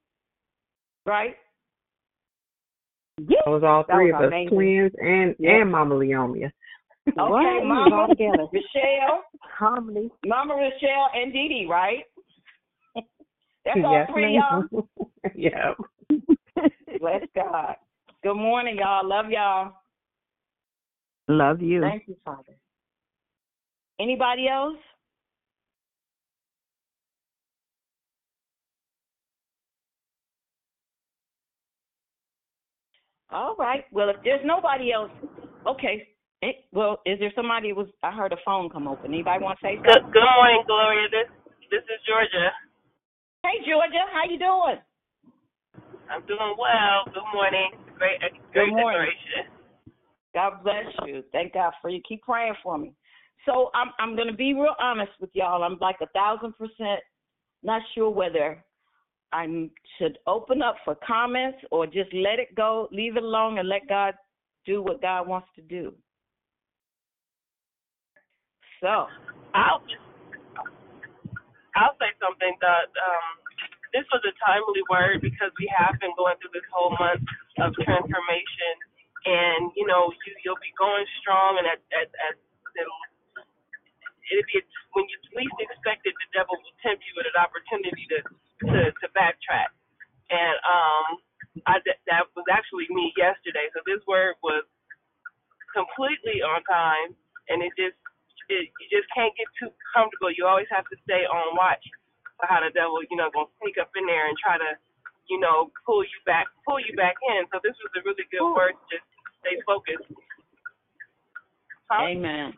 [1.05, 1.35] right?
[3.17, 4.49] That was all That three was of us, amazing.
[4.49, 5.61] twins and Yeah.
[5.61, 6.51] and Mama Leomia.
[7.07, 7.65] Okay, What?
[7.65, 8.47] Mama, All together.
[8.51, 10.09] Michelle, Harmony.
[10.25, 12.05] Mama Michelle, and Dee Dee, right?
[13.65, 14.63] That's all yes, three of y'all.
[14.71, 14.83] ma'am.
[15.35, 15.73] yeah.
[16.99, 17.75] Bless God.
[18.23, 19.07] Good morning, y'all.
[19.07, 19.73] Love y'all.
[21.29, 21.81] Love you.
[21.81, 22.55] Thank you, Father.
[23.99, 24.77] Anybody else?
[33.31, 33.85] All right.
[33.91, 35.11] Well, if there's nobody else,
[35.67, 36.07] okay.
[36.43, 37.87] Eh, Well, is there somebody who was?
[38.03, 39.13] I heard a phone come open.
[39.13, 40.13] Anybody want to say Good, something?
[40.13, 41.07] good morning, Gloria.
[41.11, 41.29] This
[41.71, 42.51] this is Georgia.
[43.43, 44.77] Hey, Georgia, how you doing?
[46.11, 47.05] I'm doing well.
[47.05, 47.71] Good morning.
[47.97, 49.01] Great, uh, great Good morning.
[49.01, 49.61] declaration.
[50.33, 51.23] God bless you.
[51.31, 52.01] Thank God for you.
[52.07, 52.93] Keep praying for me.
[53.45, 55.63] So I'm I'm gonna be real honest with y'all.
[55.63, 57.01] I'm like a thousand percent
[57.63, 58.63] not sure whether
[59.33, 63.67] I should open up for comments or just let it go, leave it alone, and
[63.67, 64.13] let God
[64.65, 65.93] do what God wants to do.
[68.81, 69.07] So
[69.55, 69.81] I'll
[71.77, 73.33] I'll say something that um
[73.95, 77.23] this was a timely word because we have been going through this whole month
[77.61, 78.73] of transformation.
[79.27, 82.35] And you know you you'll be going strong and at at, at
[82.75, 82.83] the
[84.31, 84.61] it'll be
[84.95, 88.19] when you least expect it the devil will tempt you with an opportunity to
[88.71, 89.71] to to backtrack.
[90.31, 91.05] And um
[91.67, 93.69] I that that was actually me yesterday.
[93.75, 94.65] So this word was
[95.73, 97.15] completely on time
[97.49, 97.97] and it just
[98.51, 100.31] it, you just can't get too comfortable.
[100.35, 101.81] You always have to stay on watch
[102.35, 104.75] for how the devil, you know, gonna sneak up in there and try to,
[105.31, 107.47] you know, pull you back, pull you back in.
[107.49, 108.75] So this was a really good word.
[108.75, 109.07] to Just
[109.39, 110.09] stay focused.
[111.89, 112.11] Huh?
[112.11, 112.53] Amen.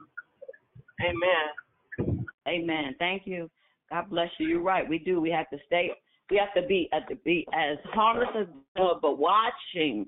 [1.02, 2.26] Amen.
[2.48, 2.96] Amen.
[3.00, 3.50] Thank you.
[3.89, 4.48] God bless you.
[4.48, 4.88] You're right.
[4.88, 5.22] We do.
[5.22, 5.91] We have to stay.
[6.30, 8.48] We have to be uh, to be as harmless as
[8.80, 10.08] uh, but watching,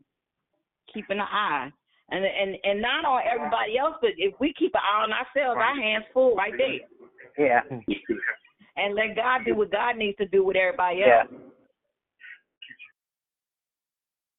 [0.91, 1.71] keeping an eye,
[2.09, 5.59] and and and not on everybody else, but if we keep an eye on ourselves,
[5.59, 7.61] our hands full right there, Yeah.
[8.77, 11.07] and let God do what God needs to do with everybody else.
[11.07, 11.21] Yeah.
[11.21, 11.41] else.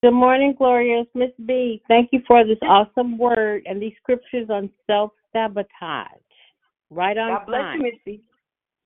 [0.03, 1.83] Good morning, Glorious Miss B.
[1.89, 6.09] Thank you for this awesome word and these scriptures on self sabotage.
[6.91, 7.81] Right on God bless time.
[7.81, 8.23] you, Missy.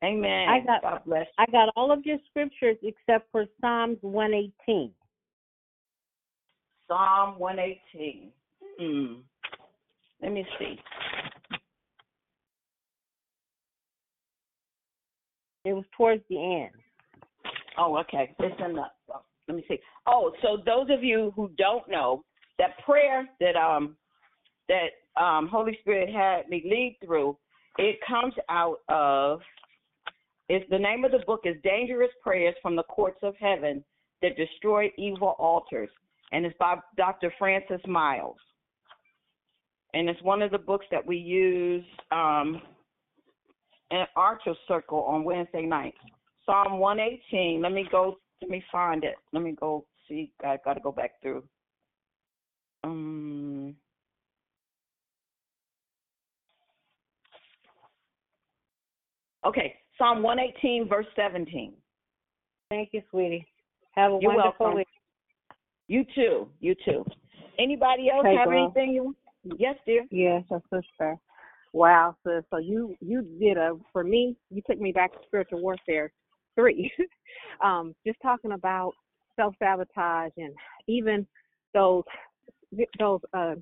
[0.03, 0.49] Amen.
[0.49, 1.27] I got God bless.
[1.37, 4.93] I got all of your scriptures except for Psalms one eighteen.
[6.89, 8.33] Psalm 118.
[8.81, 9.17] Hmm.
[10.23, 10.77] Let me see.
[15.67, 16.71] It was towards the end.
[17.79, 18.35] Oh, okay.
[18.39, 19.79] It's oh, Let me see.
[20.07, 22.25] Oh, so those of you who don't know
[22.59, 23.97] that prayer that um
[24.69, 27.37] that um, Holy Spirit had me lead through,
[27.77, 29.41] it comes out of
[30.49, 33.85] it's the name of the book is Dangerous Prayers from the Courts of Heaven
[34.23, 35.91] that Destroy Evil Altars,
[36.33, 37.33] and it's by Dr.
[37.39, 38.37] Francis Myles.
[39.95, 42.61] And it's one of the books that we use um,
[43.91, 45.99] in Archer Circle on Wednesday nights.
[46.47, 47.61] Psalm 118.
[47.63, 48.19] Let me go.
[48.41, 49.17] Let me find it.
[49.33, 50.33] Let me go see.
[50.45, 51.43] I got to go back through.
[52.85, 53.75] Um.
[59.45, 61.73] Okay, Psalm 118, verse 17.
[62.69, 63.47] Thank you, sweetie.
[63.93, 64.77] Have a You're wonderful welcome.
[64.77, 64.87] week.
[65.89, 66.49] You too.
[66.61, 67.05] You too.
[67.59, 69.17] Anybody else Hey, have anything you?
[69.45, 70.05] Yes, dear.
[70.11, 71.17] Yes, your sister.
[71.73, 72.45] Wow, sis.
[72.51, 74.37] So you you did a for me.
[74.51, 76.13] You took me back to spiritual warfare
[76.57, 76.91] three.
[77.65, 78.93] um, just talking about
[79.37, 80.53] self sabotage and
[80.89, 81.27] even
[81.73, 82.05] those
[82.99, 83.55] those uh,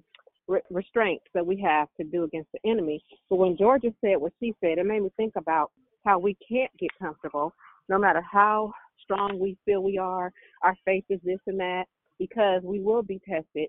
[0.49, 3.03] re- restraints that we have to do against the enemy.
[3.31, 5.71] But when Georgia said what she said, it made me think about
[6.05, 7.55] how we can't get comfortable,
[7.89, 8.73] no matter how
[9.03, 10.33] strong we feel we are.
[10.63, 11.85] Our faith is this and that,
[12.19, 13.69] because we will be tested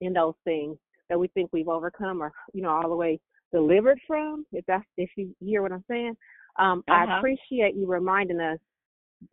[0.00, 0.76] in those things
[1.08, 3.20] that we think we've overcome or you know all the way
[3.52, 6.14] delivered from if that's if you hear what i'm saying.
[6.58, 7.18] Um i Uh-huh.
[7.18, 8.58] appreciate you reminding us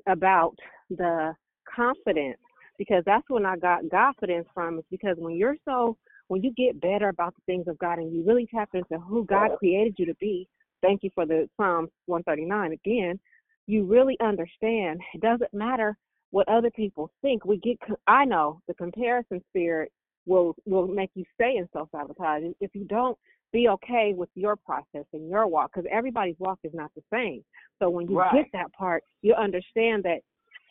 [0.08, 0.56] about
[0.90, 1.34] the
[1.74, 2.40] confidence
[2.78, 5.98] because that's when i got confidence from is because when you're so
[6.28, 9.26] when you get better about the things of god and you really tap into who
[9.26, 10.48] god created you to be
[10.82, 13.20] thank you for the psalms 139 again
[13.68, 15.00] you really understand.
[15.14, 15.98] It doesn't matter
[16.32, 17.46] what other people think.
[17.46, 17.78] We get
[18.08, 19.92] i know the comparison spirit
[20.26, 22.44] will will make you stay in self sabotage.
[22.60, 23.18] If you don't
[23.52, 27.44] be okay with your process and your walk, because everybody's walk is not the same.
[27.80, 28.32] So when you Right.
[28.32, 30.22] get that part, you understand that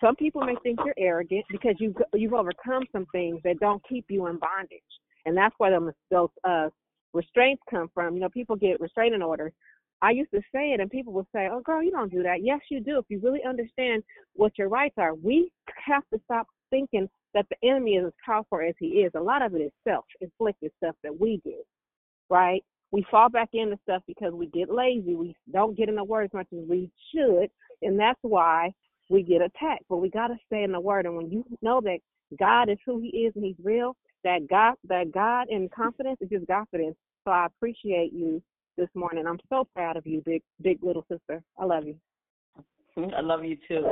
[0.00, 4.06] some people may think you're arrogant because you've you've overcome some things that don't keep
[4.08, 4.82] you in bondage,
[5.26, 6.70] and that's where them, those uh,
[7.12, 8.14] restraints come from.
[8.14, 9.52] You know, people get restraining orders.
[10.02, 12.42] I used to say it, and people would say, "Oh, girl, you don't do that."
[12.42, 12.98] Yes, you do.
[12.98, 14.02] If you really understand
[14.34, 15.52] what your rights are, we
[15.84, 19.12] have to stop thinking that the enemy is as powerful as he is.
[19.14, 21.56] A lot of it is self-inflicted stuff that we do,
[22.28, 22.64] right?
[22.92, 25.14] We fall back into stuff because we get lazy.
[25.14, 27.48] We don't get in the word as much as we should,
[27.82, 28.72] and that's why
[29.08, 29.84] we get attacked.
[29.88, 31.06] But we got to stay in the word.
[31.06, 31.98] And when you know that
[32.38, 36.30] God is who He is and He's real, that God, that God and confidence is
[36.30, 36.96] just confidence.
[37.24, 38.42] So I appreciate you
[38.76, 39.26] this morning.
[39.26, 41.42] I'm so proud of you, big, big little sister.
[41.58, 41.96] I love you.
[42.96, 43.14] Mm-hmm.
[43.14, 43.84] I love you too.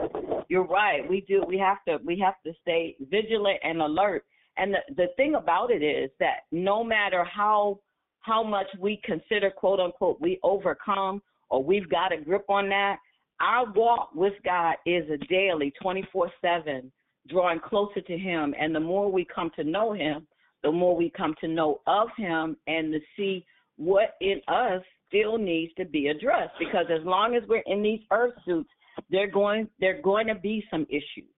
[0.48, 1.08] You're right.
[1.08, 1.42] We do.
[1.46, 1.98] We have to.
[2.04, 4.24] We have to stay vigilant and alert.
[4.56, 7.80] And the the thing about it is that no matter how
[8.20, 12.98] how much we consider quote unquote we overcome or we've got a grip on that,
[13.40, 16.92] our walk with God is a daily, 24 seven,
[17.28, 18.54] drawing closer to Him.
[18.58, 20.26] And the more we come to know Him,
[20.62, 23.46] the more we come to know of Him and to see
[23.76, 26.52] what in us still needs to be addressed.
[26.58, 28.70] Because as long as we're in these earth suits,
[29.10, 31.30] they're going they're going to be some issues.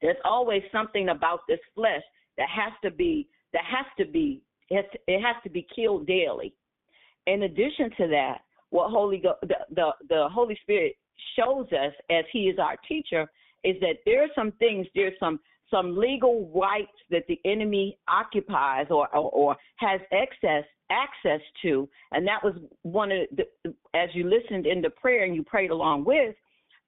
[0.00, 2.02] There's always something about this flesh
[2.36, 6.52] that has to be that has to be it has to, be killed daily.
[7.26, 10.94] In addition to that, what Holy Go- the, the the Holy Spirit
[11.36, 13.26] shows us as He is our teacher
[13.64, 15.40] is that there are some things, there's some
[15.70, 22.26] some legal rights that the enemy occupies or or, or has excess access to, and
[22.26, 26.04] that was one of the as you listened in the prayer and you prayed along
[26.04, 26.34] with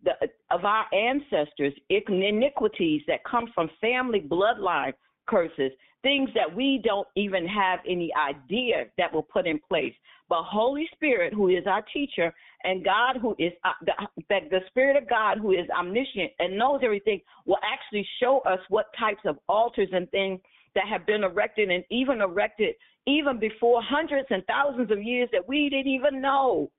[0.05, 0.13] the
[0.51, 4.93] of our ancestors iniquities that come from family bloodline
[5.27, 5.73] curses
[6.03, 9.93] things that we don't even have any idea that were put in place.
[10.29, 12.33] But holy spirit who is our teacher
[12.65, 13.93] and god who is uh, the,
[14.29, 18.61] that the spirit of god who is omniscient and knows everything will actually show us
[18.69, 20.41] what types of altars and things
[20.75, 22.75] that have been erected and even erected
[23.07, 26.71] even before hundreds and thousands of years that we didn't even know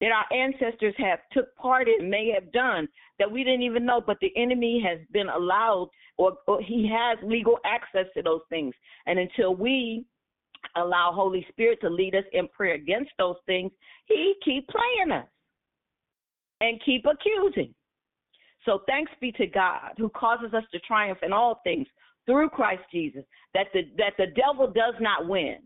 [0.00, 2.88] that our ancestors have took part in, may have done
[3.18, 5.88] that we didn't even know, but the enemy has been allowed
[6.18, 8.74] or, or he has legal access to those things.
[9.06, 10.04] And until we
[10.76, 13.70] allow Holy Spirit to lead us in prayer against those things,
[14.06, 15.28] he keep playing us
[16.60, 17.74] and keep accusing.
[18.64, 21.86] So thanks be to God who causes us to triumph in all things
[22.26, 23.24] through Christ Jesus,
[23.54, 25.58] that the that the devil does not win.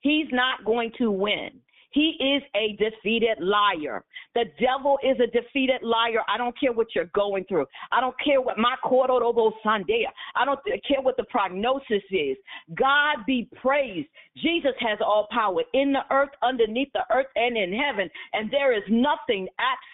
[0.00, 1.50] He's not going to win.
[1.94, 4.04] He is a defeated liar.
[4.34, 6.22] The devil is a defeated liar.
[6.28, 7.66] I don't care what you're going through.
[7.92, 10.04] I don't care what my Kororobo Sunday.
[10.34, 12.36] I don't care what the prognosis is.
[12.74, 14.08] God be praised.
[14.36, 18.10] Jesus has all power in the earth, underneath the earth, and in heaven.
[18.32, 19.46] And there is nothing,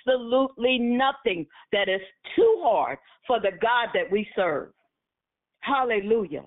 [0.09, 2.01] absolutely nothing, that is
[2.35, 2.97] too hard
[3.27, 4.71] for the God that we serve.
[5.61, 6.45] Hallelujah.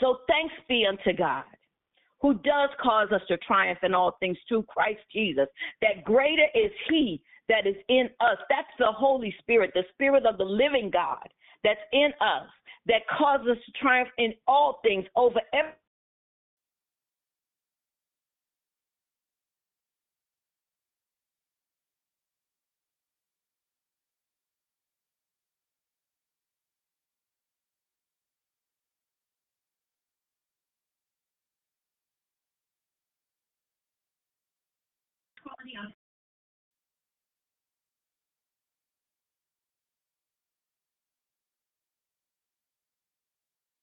[0.00, 1.44] So thanks be unto God
[2.22, 5.48] who does cause us to triumph in all things through Christ Jesus,
[5.82, 8.38] that greater is he that is in us.
[8.48, 11.28] That's the Holy Spirit, the Spirit of the living God
[11.64, 12.48] that's in us,
[12.86, 15.72] that causes us to triumph in all things over every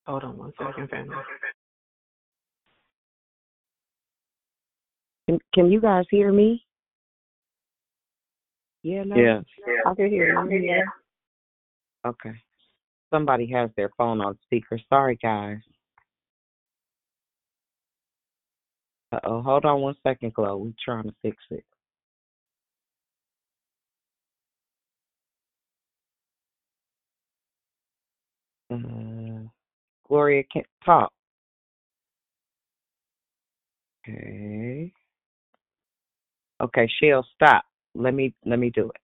[0.10, 1.15] Hold on one second, family.
[5.27, 6.65] Can, can you guys hear me?
[8.81, 9.15] Yeah, no.
[9.15, 9.44] Yes.
[9.86, 10.61] I can hear you.
[10.64, 10.81] Yeah.
[12.07, 12.31] Okay.
[13.14, 14.80] Somebody has their phone on speaker.
[14.90, 15.60] Sorry, guys.
[19.11, 19.44] Uh oh.
[19.44, 20.60] Hold on one second, Chloe.
[20.60, 21.64] We're trying to fix it.
[28.72, 29.19] Uh,
[30.10, 31.11] Gloria can't talk.
[34.07, 34.91] Okay.
[36.61, 37.64] Okay, Shell, stop.
[37.95, 39.02] Let me let me do it.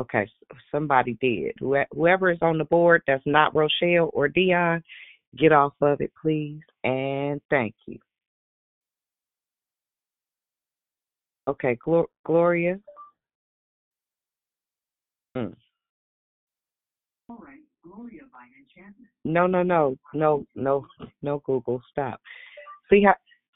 [0.00, 0.28] Okay,
[0.72, 1.54] somebody did.
[1.60, 4.82] Whoe- Whoever is on the board that's not Rochelle or Dion,
[5.36, 7.98] get off of it, please, and thank you.
[11.48, 12.80] Okay, Glo- Gloria.
[15.36, 15.54] Mm.
[19.24, 20.86] No, no, no, no, no,
[21.22, 21.42] no.
[21.46, 22.20] Google, stop.
[22.90, 23.14] See how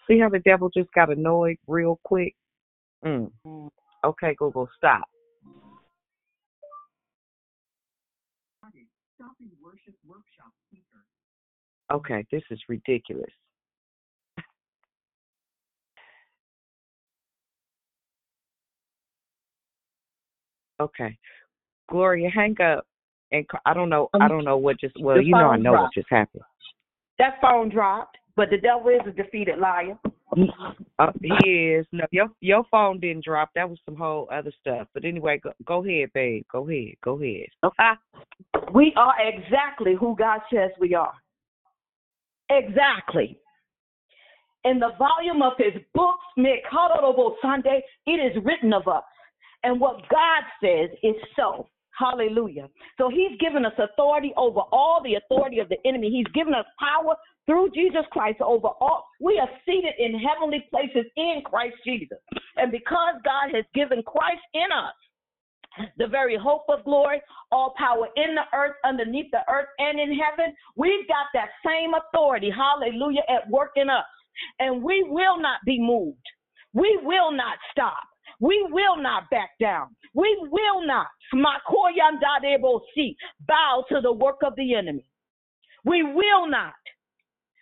[0.09, 2.35] see how the devil just got annoyed real quick.
[3.05, 3.31] Mm.
[4.05, 5.05] Okay, Google, stop.
[11.93, 13.31] Okay, this is ridiculous.
[20.81, 21.19] Okay,
[21.89, 22.87] Gloria, hang up.
[23.31, 24.09] And I don't know.
[24.21, 24.95] I don't know what just.
[25.01, 26.43] Well, you know, I know what just happened.
[27.19, 29.99] that phone dropped, but the devil is a defeated liar.
[30.99, 31.87] Uh, he is.
[31.93, 33.51] No, your your phone didn't drop.
[33.55, 34.89] That was some whole other stuff.
[34.95, 36.45] But anyway, go, go ahead, babe.
[36.53, 36.95] Go ahead.
[37.03, 37.49] Go ahead.
[38.75, 41.15] We are exactly who God says we are.
[42.51, 43.39] Exactly.
[44.65, 46.25] In the volume of his books,
[47.43, 49.05] Sunday, it is written of us.
[49.63, 51.69] And what God says is so.
[51.99, 52.69] Hallelujah.
[52.97, 56.11] So he's given us authority over all the authority of the enemy.
[56.11, 57.17] He's given us power
[57.47, 59.05] through Jesus Christ over all.
[59.21, 62.19] We are seated in heavenly places in Christ Jesus.
[62.57, 64.95] And because God has given Christ in us,
[65.97, 67.21] the very hope of glory,
[67.53, 70.55] all power in the earth, underneath the earth, and in heaven.
[70.77, 74.05] We've got that same authority, hallelujah, at work in us.
[74.59, 76.19] And we will not be moved.
[76.73, 78.03] We will not stop.
[78.41, 79.97] We will not back down.
[80.15, 81.07] We will not
[83.47, 85.05] bow to the work of the enemy.
[85.85, 86.75] We will not.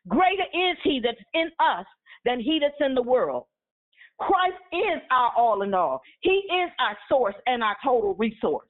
[0.08, 1.86] Greater is he that's in us
[2.24, 3.46] than he that's in the world.
[4.18, 6.00] Christ is our all in all.
[6.20, 8.66] He is our source and our total resource.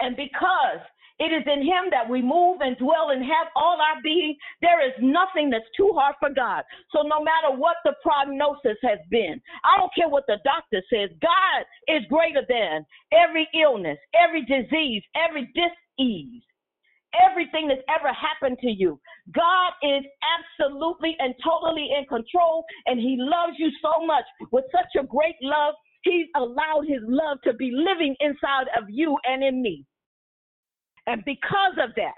[0.00, 0.80] And because
[1.18, 4.84] it is in him that we move and dwell and have all our being, there
[4.86, 6.64] is nothing that's too hard for God.
[6.90, 11.10] So no matter what the prognosis has been, I don't care what the doctor says,
[11.22, 16.42] God is greater than every illness, every disease, every disease
[17.30, 18.98] everything that's ever happened to you.
[19.32, 20.02] God is
[20.34, 25.36] absolutely and totally in control, and He loves you so much with such a great
[25.40, 25.74] love.
[26.02, 29.84] He's allowed His love to be living inside of you and in me.
[31.06, 32.14] And because of that,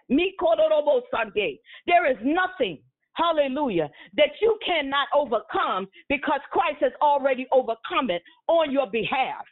[1.10, 2.78] Sunday, there is nothing,
[3.14, 9.44] hallelujah, that you cannot overcome because Christ has already overcome it on your behalf.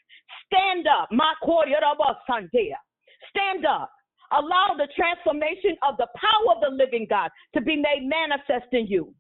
[0.46, 1.08] Stand up,
[2.28, 2.72] Sunday.
[3.30, 3.90] Stand up.
[4.32, 8.86] Allow the transformation of the power of the living God to be made manifest in
[8.86, 9.12] you.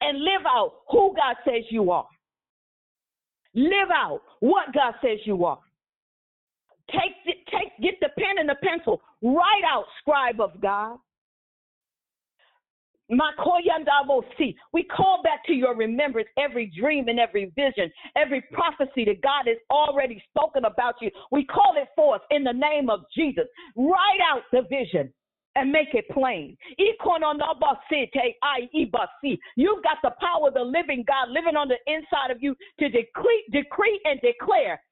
[0.00, 2.06] And live out who God says you are.
[3.54, 5.58] Live out what God says you are.
[6.90, 9.02] Take, take, get the pen and the pencil.
[9.22, 10.98] Write out, scribe of God.
[13.08, 19.46] We call back to your remembrance every dream and every vision, every prophecy that God
[19.46, 21.10] has already spoken about you.
[21.30, 23.44] We call it forth in the name of Jesus.
[23.76, 25.12] Write out the vision
[25.54, 26.56] and make it plain.
[26.78, 27.20] You've got
[30.02, 34.00] the power of the living God living on the inside of you to decree, decree
[34.04, 34.82] and declare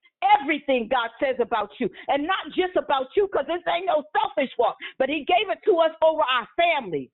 [0.40, 1.88] everything God says about you.
[2.08, 5.58] And not just about you, because this ain't no selfish walk, but He gave it
[5.64, 7.10] to us over our family,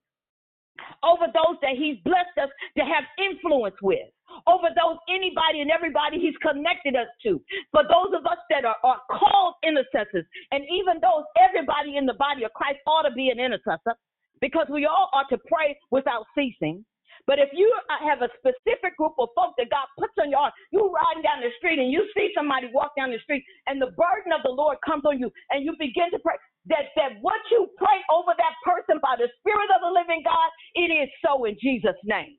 [1.03, 4.07] over those that He's blessed us to have influence with,
[4.47, 7.41] over those anybody and everybody He's connected us to.
[7.71, 12.17] For those of us that are, are called intercessors, and even those, everybody in the
[12.17, 13.95] body of Christ ought to be an intercessor
[14.41, 16.83] because we all ought to pray without ceasing.
[17.27, 20.39] But if you uh, have a specific group of folks that God puts on your
[20.39, 23.81] heart, you riding down the street and you see somebody walk down the street and
[23.81, 26.35] the burden of the Lord comes on you and you begin to pray,
[26.67, 30.49] that, that what you pray over that person by the Spirit of the living God,
[30.75, 32.37] it is so in Jesus' name.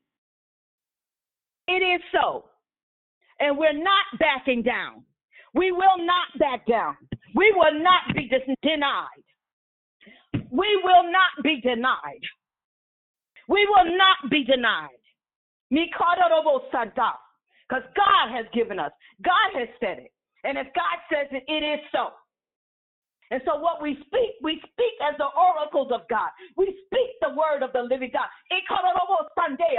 [1.67, 2.45] It is so.
[3.39, 5.03] And we're not backing down.
[5.53, 6.97] We will not back down.
[7.35, 8.29] We will not be
[8.61, 9.23] denied.
[10.51, 12.23] We will not be denied.
[13.47, 14.89] We will not be denied.
[15.69, 16.19] Because
[17.95, 18.91] God has given us,
[19.23, 20.11] God has said it.
[20.43, 22.09] And if God says it, it is so.
[23.31, 26.29] And so what we speak, we speak as the oracles of God.
[26.55, 28.29] We speak the word of the living God.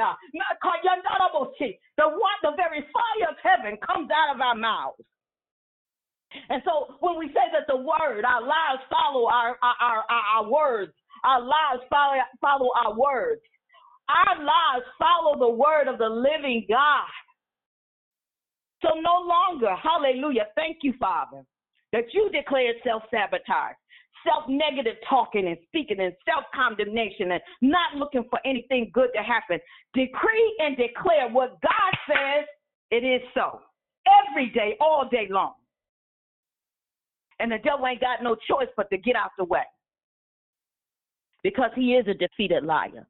[0.01, 0.17] Ah.
[1.97, 4.99] The one, the very fire of heaven comes out of our mouths.
[6.49, 10.51] And so when we say that the word, our lives follow our our, our, our
[10.51, 10.93] words,
[11.23, 13.41] our lives follow, follow our words.
[14.09, 17.09] Our lives follow the word of the living God.
[18.83, 21.43] So no longer, hallelujah, thank you, Father,
[21.93, 23.77] that you declare self sabotage,
[24.27, 29.23] self negative talking and speaking, and self condemnation, and not looking for anything good to
[29.23, 29.59] happen.
[29.95, 32.47] Decree and declare what God says
[32.91, 33.61] it is so
[34.29, 35.55] every day, all day long.
[37.41, 39.65] And the devil ain't got no choice but to get out the way
[41.43, 43.07] because he is a defeated liar.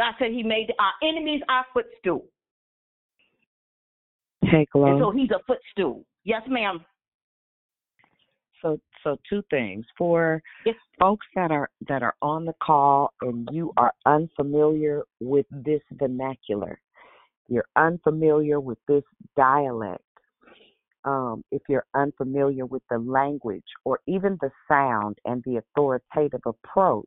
[0.00, 2.24] God said he made our enemies our footstool.
[4.40, 4.86] Hey, Glow.
[4.86, 6.06] And so he's a footstool.
[6.24, 6.82] Yes, ma'am.
[8.62, 10.74] So, so two things for yes.
[10.98, 16.80] folks that are that are on the call and you are unfamiliar with this vernacular,
[17.48, 19.04] you're unfamiliar with this
[19.36, 20.02] dialect.
[21.04, 27.06] Um, if you're unfamiliar with the language or even the sound and the authoritative approach,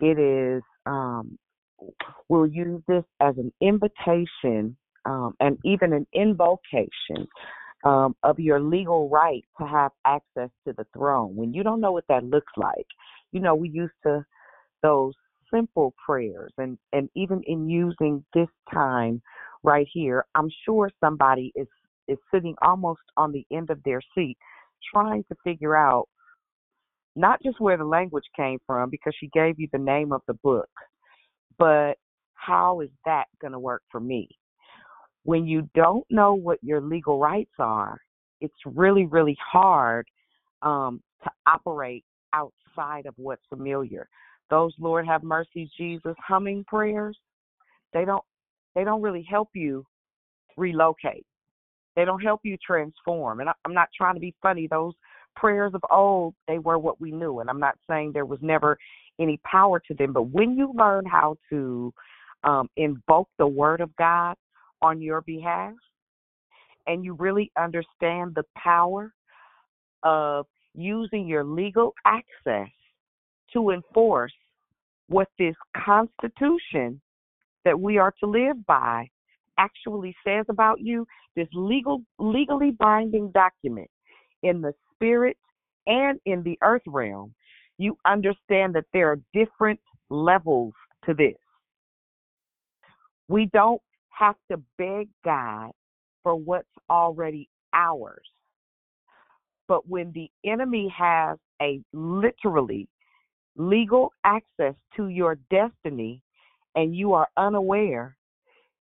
[0.00, 1.38] it is um,
[2.28, 7.28] we'll use this as an invitation um, and even an invocation
[7.84, 11.36] um, of your legal right to have access to the throne.
[11.36, 12.86] When you don't know what that looks like,
[13.32, 14.24] you know, we used to
[14.82, 15.12] those
[15.52, 19.20] simple prayers and, and even in using this time
[19.62, 21.68] right here, I'm sure somebody is,
[22.08, 24.36] is sitting almost on the end of their seat
[24.92, 26.08] trying to figure out
[27.16, 30.34] not just where the language came from because she gave you the name of the
[30.34, 30.68] book,
[31.58, 31.94] but
[32.34, 34.28] how is that going to work for me?
[35.24, 37.98] When you don't know what your legal rights are,
[38.40, 40.06] it's really, really hard
[40.62, 44.08] um, to operate outside of what's familiar.
[44.50, 47.16] Those Lord have mercy, Jesus humming prayers,
[47.94, 48.24] they don't
[48.74, 49.86] they don't really help you
[50.56, 51.24] relocate.
[51.96, 53.40] They don't help you transform.
[53.40, 54.66] And I'm not trying to be funny.
[54.66, 54.94] Those
[55.36, 57.38] prayers of old, they were what we knew.
[57.38, 58.76] And I'm not saying there was never
[59.20, 61.92] any power to them, but when you learn how to
[62.42, 64.36] um, invoke the word of God
[64.82, 65.74] on your behalf,
[66.86, 69.12] and you really understand the power
[70.02, 72.68] of using your legal access
[73.52, 74.32] to enforce
[75.08, 77.00] what this Constitution
[77.64, 79.08] that we are to live by
[79.58, 83.88] actually says about you, this legal legally binding document
[84.42, 85.36] in the spirit
[85.86, 87.34] and in the earth realm,
[87.78, 89.80] you understand that there are different
[90.10, 90.74] levels
[91.06, 91.34] to this.
[93.28, 93.80] We don't
[94.10, 95.70] have to beg God
[96.22, 98.26] for what's already ours.
[99.66, 102.88] But when the enemy has a literally
[103.56, 106.22] legal access to your destiny
[106.74, 108.16] and you are unaware,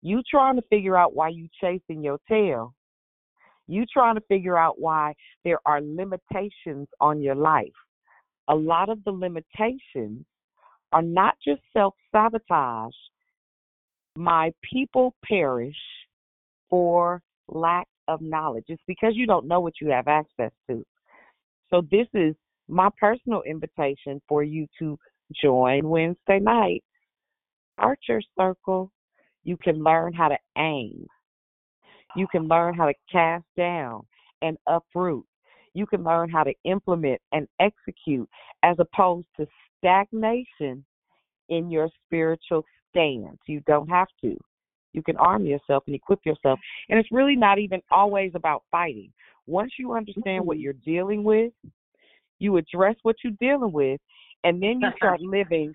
[0.01, 2.73] you trying to figure out why you chasing your tail
[3.69, 5.13] you trying to figure out why
[5.45, 7.67] there are limitations on your life.
[8.49, 10.25] A lot of the limitations
[10.91, 12.93] are not just self sabotage.
[14.15, 15.75] My people perish
[16.69, 18.65] for lack of knowledge.
[18.67, 20.83] It's because you don't know what you have access to.
[21.69, 22.35] So, this is
[22.67, 24.97] my personal invitation for you to
[25.41, 26.83] join Wednesday night
[27.79, 28.91] Archer Circle.
[29.43, 31.05] You can learn how to aim.
[32.15, 34.01] You can learn how to cast down
[34.41, 35.25] and uproot.
[35.73, 38.29] You can learn how to implement and execute
[38.63, 39.47] as opposed to
[39.77, 40.83] stagnation
[41.49, 43.37] in your spiritual stance.
[43.47, 44.35] You don't have to.
[44.93, 46.59] You can arm yourself and equip yourself.
[46.89, 49.11] And it's really not even always about fighting.
[49.45, 50.63] Once you understand what mm-hmm.
[50.63, 51.51] you're dealing with,
[52.39, 53.99] you address what you're dealing with,
[54.43, 55.73] and then you start living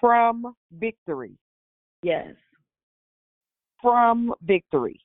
[0.00, 1.36] from victory.
[2.02, 2.34] Yes.
[3.82, 5.00] From victory.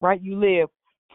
[0.00, 0.20] Right?
[0.20, 0.68] You live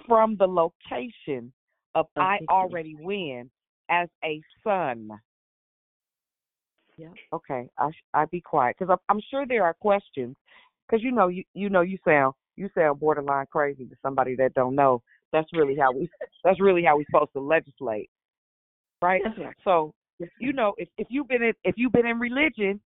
[0.07, 1.51] from the location
[1.97, 3.49] of I already win
[3.89, 5.09] as a son.
[6.97, 7.09] Yeah.
[7.33, 10.35] Okay, I I be quiet because I'm, I'm sure there are questions
[10.87, 14.53] because you know you you know you sound you sound borderline crazy to somebody that
[14.53, 15.01] don't know.
[15.31, 16.09] That's really how we
[16.43, 18.09] that's really how we supposed to legislate,
[19.01, 19.21] right?
[19.37, 19.55] right.
[19.63, 19.93] So
[20.39, 22.79] you know if if you've been in if you've been in religion,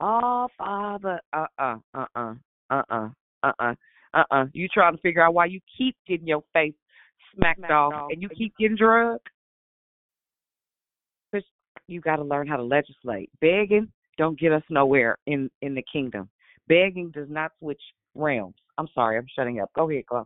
[0.00, 2.34] oh Father, uh uh uh uh uh
[2.70, 3.08] uh uh
[3.44, 3.74] uh
[4.14, 6.74] uh uh, you trying to figure out why you keep getting your face
[7.36, 9.28] smacked, smacked off, off and you keep getting drugged
[11.88, 13.30] you got to learn how to legislate.
[13.40, 13.88] Begging
[14.18, 16.28] don't get us nowhere in in the kingdom.
[16.68, 17.80] Begging does not switch
[18.14, 18.56] realms.
[18.78, 19.70] I'm sorry, I'm shutting up.
[19.74, 20.24] Go ahead, Chloe.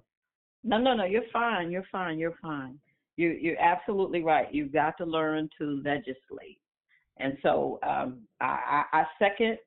[0.62, 1.04] No, no, no.
[1.04, 1.70] You're fine.
[1.70, 2.18] You're fine.
[2.18, 2.78] You're fine.
[3.16, 4.52] You you're absolutely right.
[4.52, 6.58] You've got to learn to legislate.
[7.18, 9.58] And so um, I, I, I second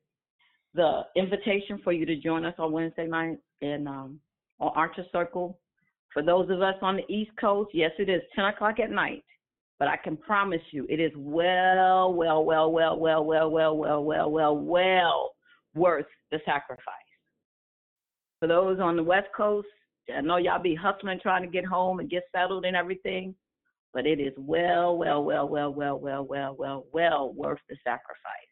[0.73, 4.19] the invitation for you to join us on Wednesday night in um,
[4.59, 5.59] on Archer Circle.
[6.13, 9.23] For those of us on the East Coast, yes, it is 10 o'clock at night.
[9.79, 14.03] But I can promise you, it is well, well, well, well, well, well, well, well,
[14.03, 15.31] well, well, well
[15.73, 16.93] worth the sacrifice.
[18.39, 19.67] For those on the West Coast,
[20.15, 23.33] I know y'all be hustling trying to get home and get settled and everything,
[23.93, 28.49] but it is well, well, well, well, well, well, well, well, well worth the sacrifice.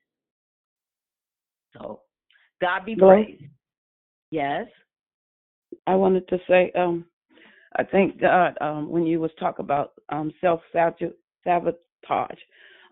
[1.77, 2.01] So,
[2.61, 3.43] God be praised.
[4.31, 4.65] Yes.
[5.87, 7.05] I wanted to say, um,
[7.77, 12.39] I thank God um, when you was talk about um, self sabotage,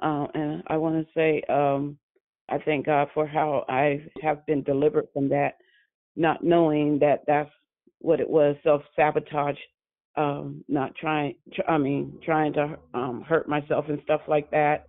[0.01, 1.97] uh, and I want to say um,
[2.49, 5.57] I thank God for how I have been delivered from that,
[6.15, 7.51] not knowing that that's
[7.99, 9.57] what it was self sabotage,
[10.15, 11.35] um, not trying.
[11.53, 14.87] Tr- I mean, trying to um, hurt myself and stuff like that,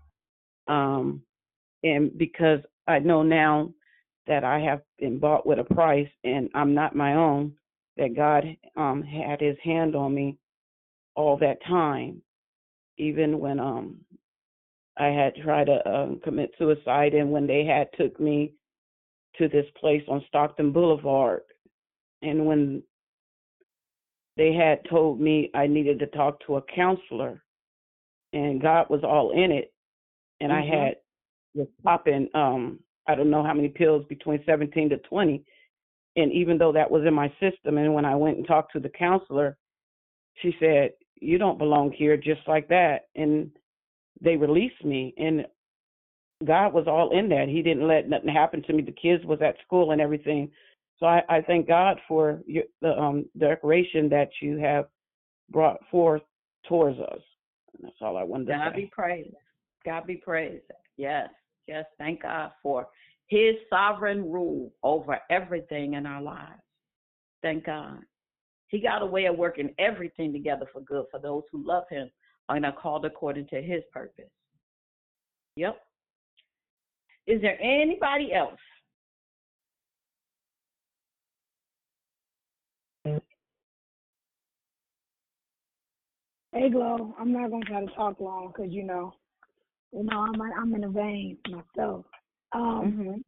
[0.69, 1.23] um,
[1.83, 3.73] and because I know now
[4.29, 7.55] that I have been bought with a price and I'm not my own
[8.01, 8.45] that God
[8.77, 10.37] um, had His hand on me
[11.15, 12.21] all that time,
[12.99, 13.99] even when um,
[14.99, 18.55] I had tried to um, commit suicide, and when they had took me
[19.39, 21.43] to this place on Stockton Boulevard,
[22.23, 22.83] and when
[24.37, 27.43] they had told me I needed to talk to a counselor,
[28.33, 29.73] and God was all in it,
[30.41, 30.73] and mm-hmm.
[30.73, 30.95] I had
[31.55, 32.79] was popping um
[33.09, 35.43] I don't know how many pills between 17 to 20
[36.17, 38.81] and even though that was in my system, and when I went and talked to
[38.81, 39.57] the counselor,
[40.43, 43.09] she said, You don't belong here just like that.
[43.15, 43.51] And
[44.21, 45.15] they released me.
[45.17, 45.47] And
[46.45, 47.49] God was all in that.
[47.49, 48.83] He didn't let nothing happen to me.
[48.83, 50.51] The kids was at school and everything.
[50.99, 54.87] So I, I thank God for your, the um, declaration that you have
[55.51, 56.23] brought forth
[56.69, 57.21] towards us.
[57.75, 58.59] And that's all I wanted to say.
[58.59, 59.37] God be praised.
[59.85, 60.65] God be praised.
[60.97, 61.29] Yes,
[61.67, 61.85] yes.
[61.99, 62.89] Thank God for
[63.31, 66.61] his sovereign rule over everything in our lives.
[67.43, 68.01] Thank God.
[68.67, 72.11] He got a way of working everything together for good for those who love him
[72.49, 74.31] and are called according to his purpose.
[75.57, 75.81] Yep.
[77.29, 78.59] Is there anybody else?
[86.53, 87.15] Hey, Glow.
[87.19, 89.13] I'm not gonna try to talk long because you know,
[89.93, 92.05] you know, I'm I'm in a vein myself.
[92.53, 93.23] Um,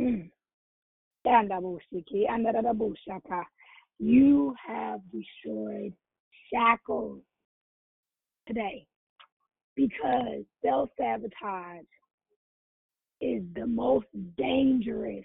[0.00, 0.14] mm-hmm.
[3.98, 5.92] you have destroyed
[6.52, 7.20] shackles
[8.46, 8.86] today
[9.76, 11.84] because self sabotage
[13.20, 14.06] is the most
[14.38, 15.24] dangerous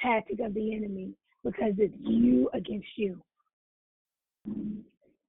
[0.00, 1.12] tactic of the enemy
[1.44, 3.20] because it's you against you.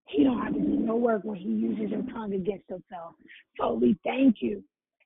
[0.08, 3.16] He don't have to do no work when he uses your tongue against himself.
[3.60, 4.64] So we thank you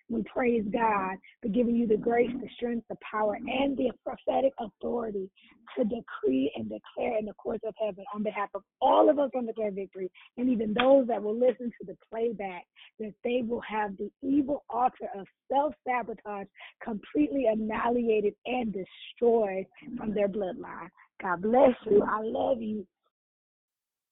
[0.10, 4.53] we praise God for giving you the grace, the strength, the power, and the prophetic
[4.60, 5.30] authority
[5.77, 9.30] to decree and declare in the courts of heaven on behalf of all of us
[9.36, 12.65] on the Declare Victory, and even those that will listen to the playback,
[12.99, 16.48] that they will have the evil altar of self sabotage
[16.84, 19.65] completely annihilated and destroyed
[19.98, 20.90] from their bloodline.
[21.22, 22.02] God bless you.
[22.03, 22.88] I love you.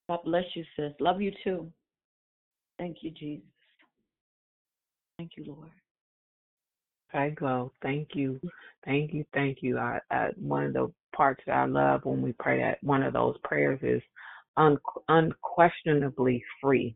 [0.08, 0.92] God bless you, sis.
[1.00, 1.70] Love you too.
[2.78, 3.46] Thank you, Jesus.
[5.18, 5.70] Thank you, Lord.
[7.12, 7.72] Hi, Glow.
[7.82, 8.40] Thank you.
[8.84, 9.24] Thank you.
[9.32, 9.78] Thank you.
[9.78, 13.14] I, I, one of the parts that I love when we pray that one of
[13.14, 14.02] those prayers is
[14.56, 14.78] un,
[15.08, 16.94] unquestionably free.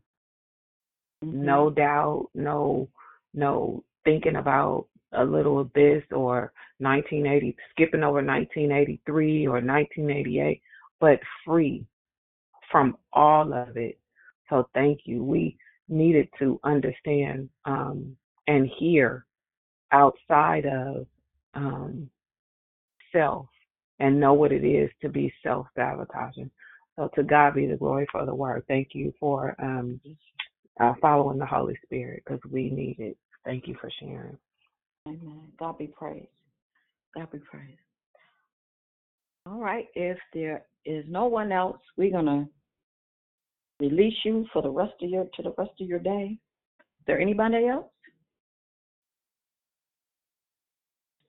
[1.23, 1.45] Mm-hmm.
[1.45, 2.89] No doubt, no,
[3.33, 10.61] no thinking about a little abyss or 1980, skipping over 1983 or 1988,
[10.99, 11.85] but free
[12.71, 13.97] from all of it.
[14.49, 15.23] So thank you.
[15.23, 15.57] We
[15.89, 18.15] needed to understand um,
[18.47, 19.25] and hear
[19.93, 21.07] outside of
[21.53, 22.09] um,
[23.11, 23.47] self
[23.99, 26.51] and know what it is to be self sabotaging.
[26.97, 28.63] So to God be the glory for the word.
[28.67, 29.99] Thank you for um,
[30.79, 33.17] uh, following the Holy Spirit because we need it.
[33.45, 34.37] Thank you for sharing.
[35.07, 35.51] Amen.
[35.59, 36.27] God be praised.
[37.15, 37.79] God be praised.
[39.45, 39.87] All right.
[39.95, 42.47] If there is no one else, we're gonna
[43.79, 46.37] release you for the rest of your to the rest of your day.
[46.99, 47.85] Is there anybody else?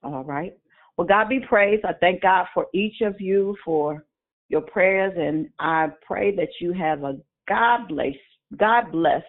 [0.04, 0.56] All right.
[0.96, 1.84] Well, God be praised.
[1.84, 4.04] I thank God for each of you for
[4.48, 7.18] your prayers, and I pray that you have a
[7.48, 8.16] God blessed,
[8.56, 9.24] God blessed,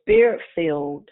[0.00, 1.08] spirit filled,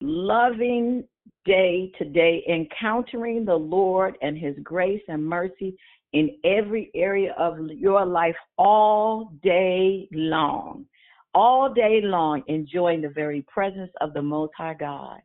[0.00, 1.04] loving
[1.44, 5.76] day today, encountering the Lord and His grace and mercy
[6.12, 10.86] in every area of your life all day long.
[11.34, 15.20] All day long, enjoying the very presence of the Most High God.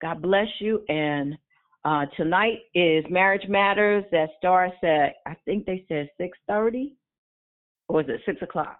[0.00, 0.82] God bless you.
[0.88, 1.36] And
[1.84, 6.92] uh, tonight is Marriage Matters that starts at, I think they said 6.30,
[7.88, 8.78] or is it 6 o'clock?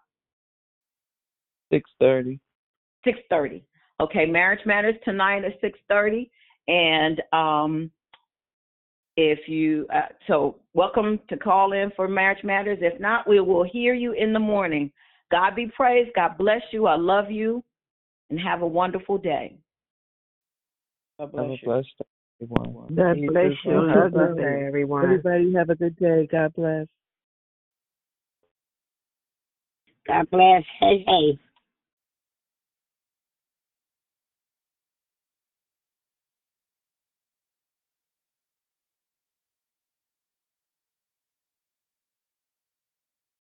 [1.73, 2.39] 6.30.
[3.07, 3.63] 6.30.
[4.01, 6.31] Okay, Marriage Matters tonight at 6.30.
[6.69, 7.91] And um,
[9.17, 12.79] if you, uh, so welcome to call in for Marriage Matters.
[12.81, 14.93] If not, we will hear you in the morning.
[15.33, 16.11] God be praised.
[16.15, 16.87] God bless you.
[16.87, 17.65] I love you.
[18.31, 19.57] And have a wonderful day.
[21.19, 21.67] God bless you.
[21.67, 21.89] Blessed
[22.43, 22.95] everyone.
[22.95, 23.89] God bless you.
[23.89, 25.05] Have a good day, everyone.
[25.05, 26.29] Everybody have a good day.
[26.31, 26.87] God bless.
[30.07, 30.63] God bless.
[30.81, 31.39] Hey, hey.